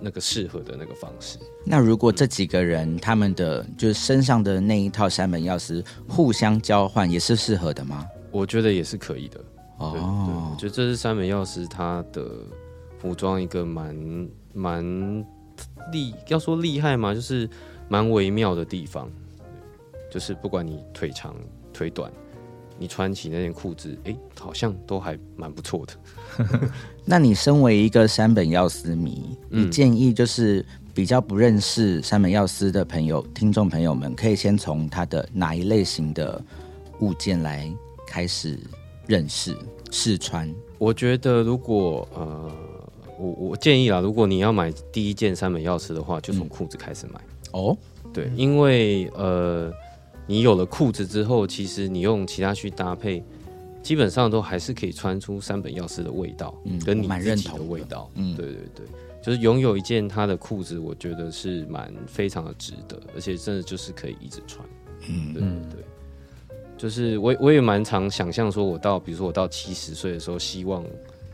[0.00, 1.38] 那个适合的那个方式。
[1.64, 8.06] 那如果这几个人他们的就是身上的那一套三本钥匙互相交换，也是适合的吗？
[8.30, 9.40] 我觉得也是可以的，
[9.78, 12.30] 哦我，觉得这是三本钥匙他的
[12.98, 15.26] 服装一个蛮蛮
[15.92, 17.48] 厉，要说厉害嘛，就是
[17.88, 19.10] 蛮微妙的地方。
[20.10, 21.34] 就是不管你腿长
[21.72, 22.12] 腿短，
[22.82, 26.68] 你穿起那件裤子，哎、好像都还蛮不错的。
[27.06, 36.44] 那你身为一个山本耀司迷，嗯你建议就是比较不认识山本耀司的朋友、听众朋友们，可以先从他的哪一类型的
[36.98, 37.72] 物件来
[38.04, 38.58] 开始
[39.06, 39.56] 认识
[39.92, 40.52] 试穿？
[40.78, 42.50] 我觉得如果呃，
[43.16, 47.20] 我我建议啊，如果你要买第一件山本耀司的话，就从裤子开始买。
[47.52, 47.78] 哦，
[48.12, 49.72] 对，因为呃，
[50.32, 53.22] 你有了裤子之后，其实你用其他去搭配，
[53.82, 58.10] 基本上都还是可以穿出三本耀司的味道，嗯跟你自己的认同的味道。
[58.14, 58.86] 嗯对对对，
[59.22, 64.66] 就是拥有一件他的裤子，我觉得是蛮非常的值得，而且真的就是可以一直穿。
[65.06, 65.84] 嗯对对对。
[66.78, 70.82] 就是我我也蛮常想象说，我到比如说我到七十岁的时候，希望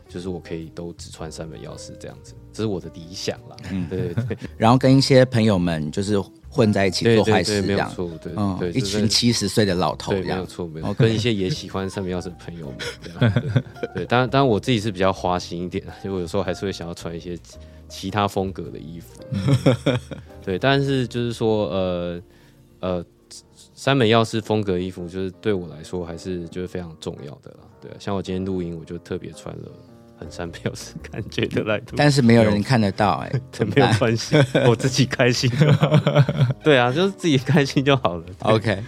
[0.09, 3.55] 就是我可以都只穿三本钥匙这样子，这是我的理想啦。
[3.71, 10.93] 嗯对对对， 然后跟一些朋友们就是混在一起对做坏事这样，没有错，对嗯，对，一群七十岁的老头对，这样，没有错，没有错。
[10.95, 13.33] 跟一些也喜欢三本钥匙的朋友们，这样
[13.81, 17.57] 对对，当然当然我自己是比较花心一点，就我有时候还是会想要穿一些其
[17.87, 19.21] 其他风格的衣服。
[20.43, 22.21] 对，但是就是说，呃
[22.79, 23.05] 呃，
[23.75, 27.57] 三本钥匙风格衣服，就是对我来说还是就是非常重要的啦。
[27.79, 29.71] 对啊，像我今天录音，我就特别穿了
[30.19, 34.35] 很山本耀司感觉的来录，但是没有人看得到哎、 这没有关系，
[34.67, 36.55] 我自己开心就好了。
[36.63, 38.23] 对啊，就是自己开心就好了。
[38.39, 38.83] OK，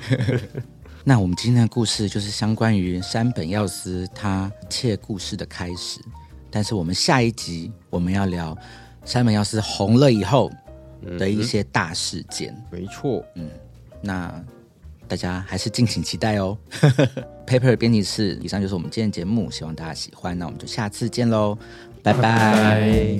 [1.05, 5.99] 那我们今天的故事就是相关于山本耀司他窃故事的开始，
[6.51, 8.55] 但是我们下一集我们要聊
[9.05, 10.51] 山本耀司红了以后
[11.17, 13.49] 的一些大事件，没错，嗯
[14.01, 14.43] 那
[15.11, 16.57] 大家还是敬请期待哦。
[17.45, 21.57] Paper 编辑室，以上就是我们今天的节目，希望大家喜欢，那我们就下次见喽，
[22.01, 23.19] 拜拜。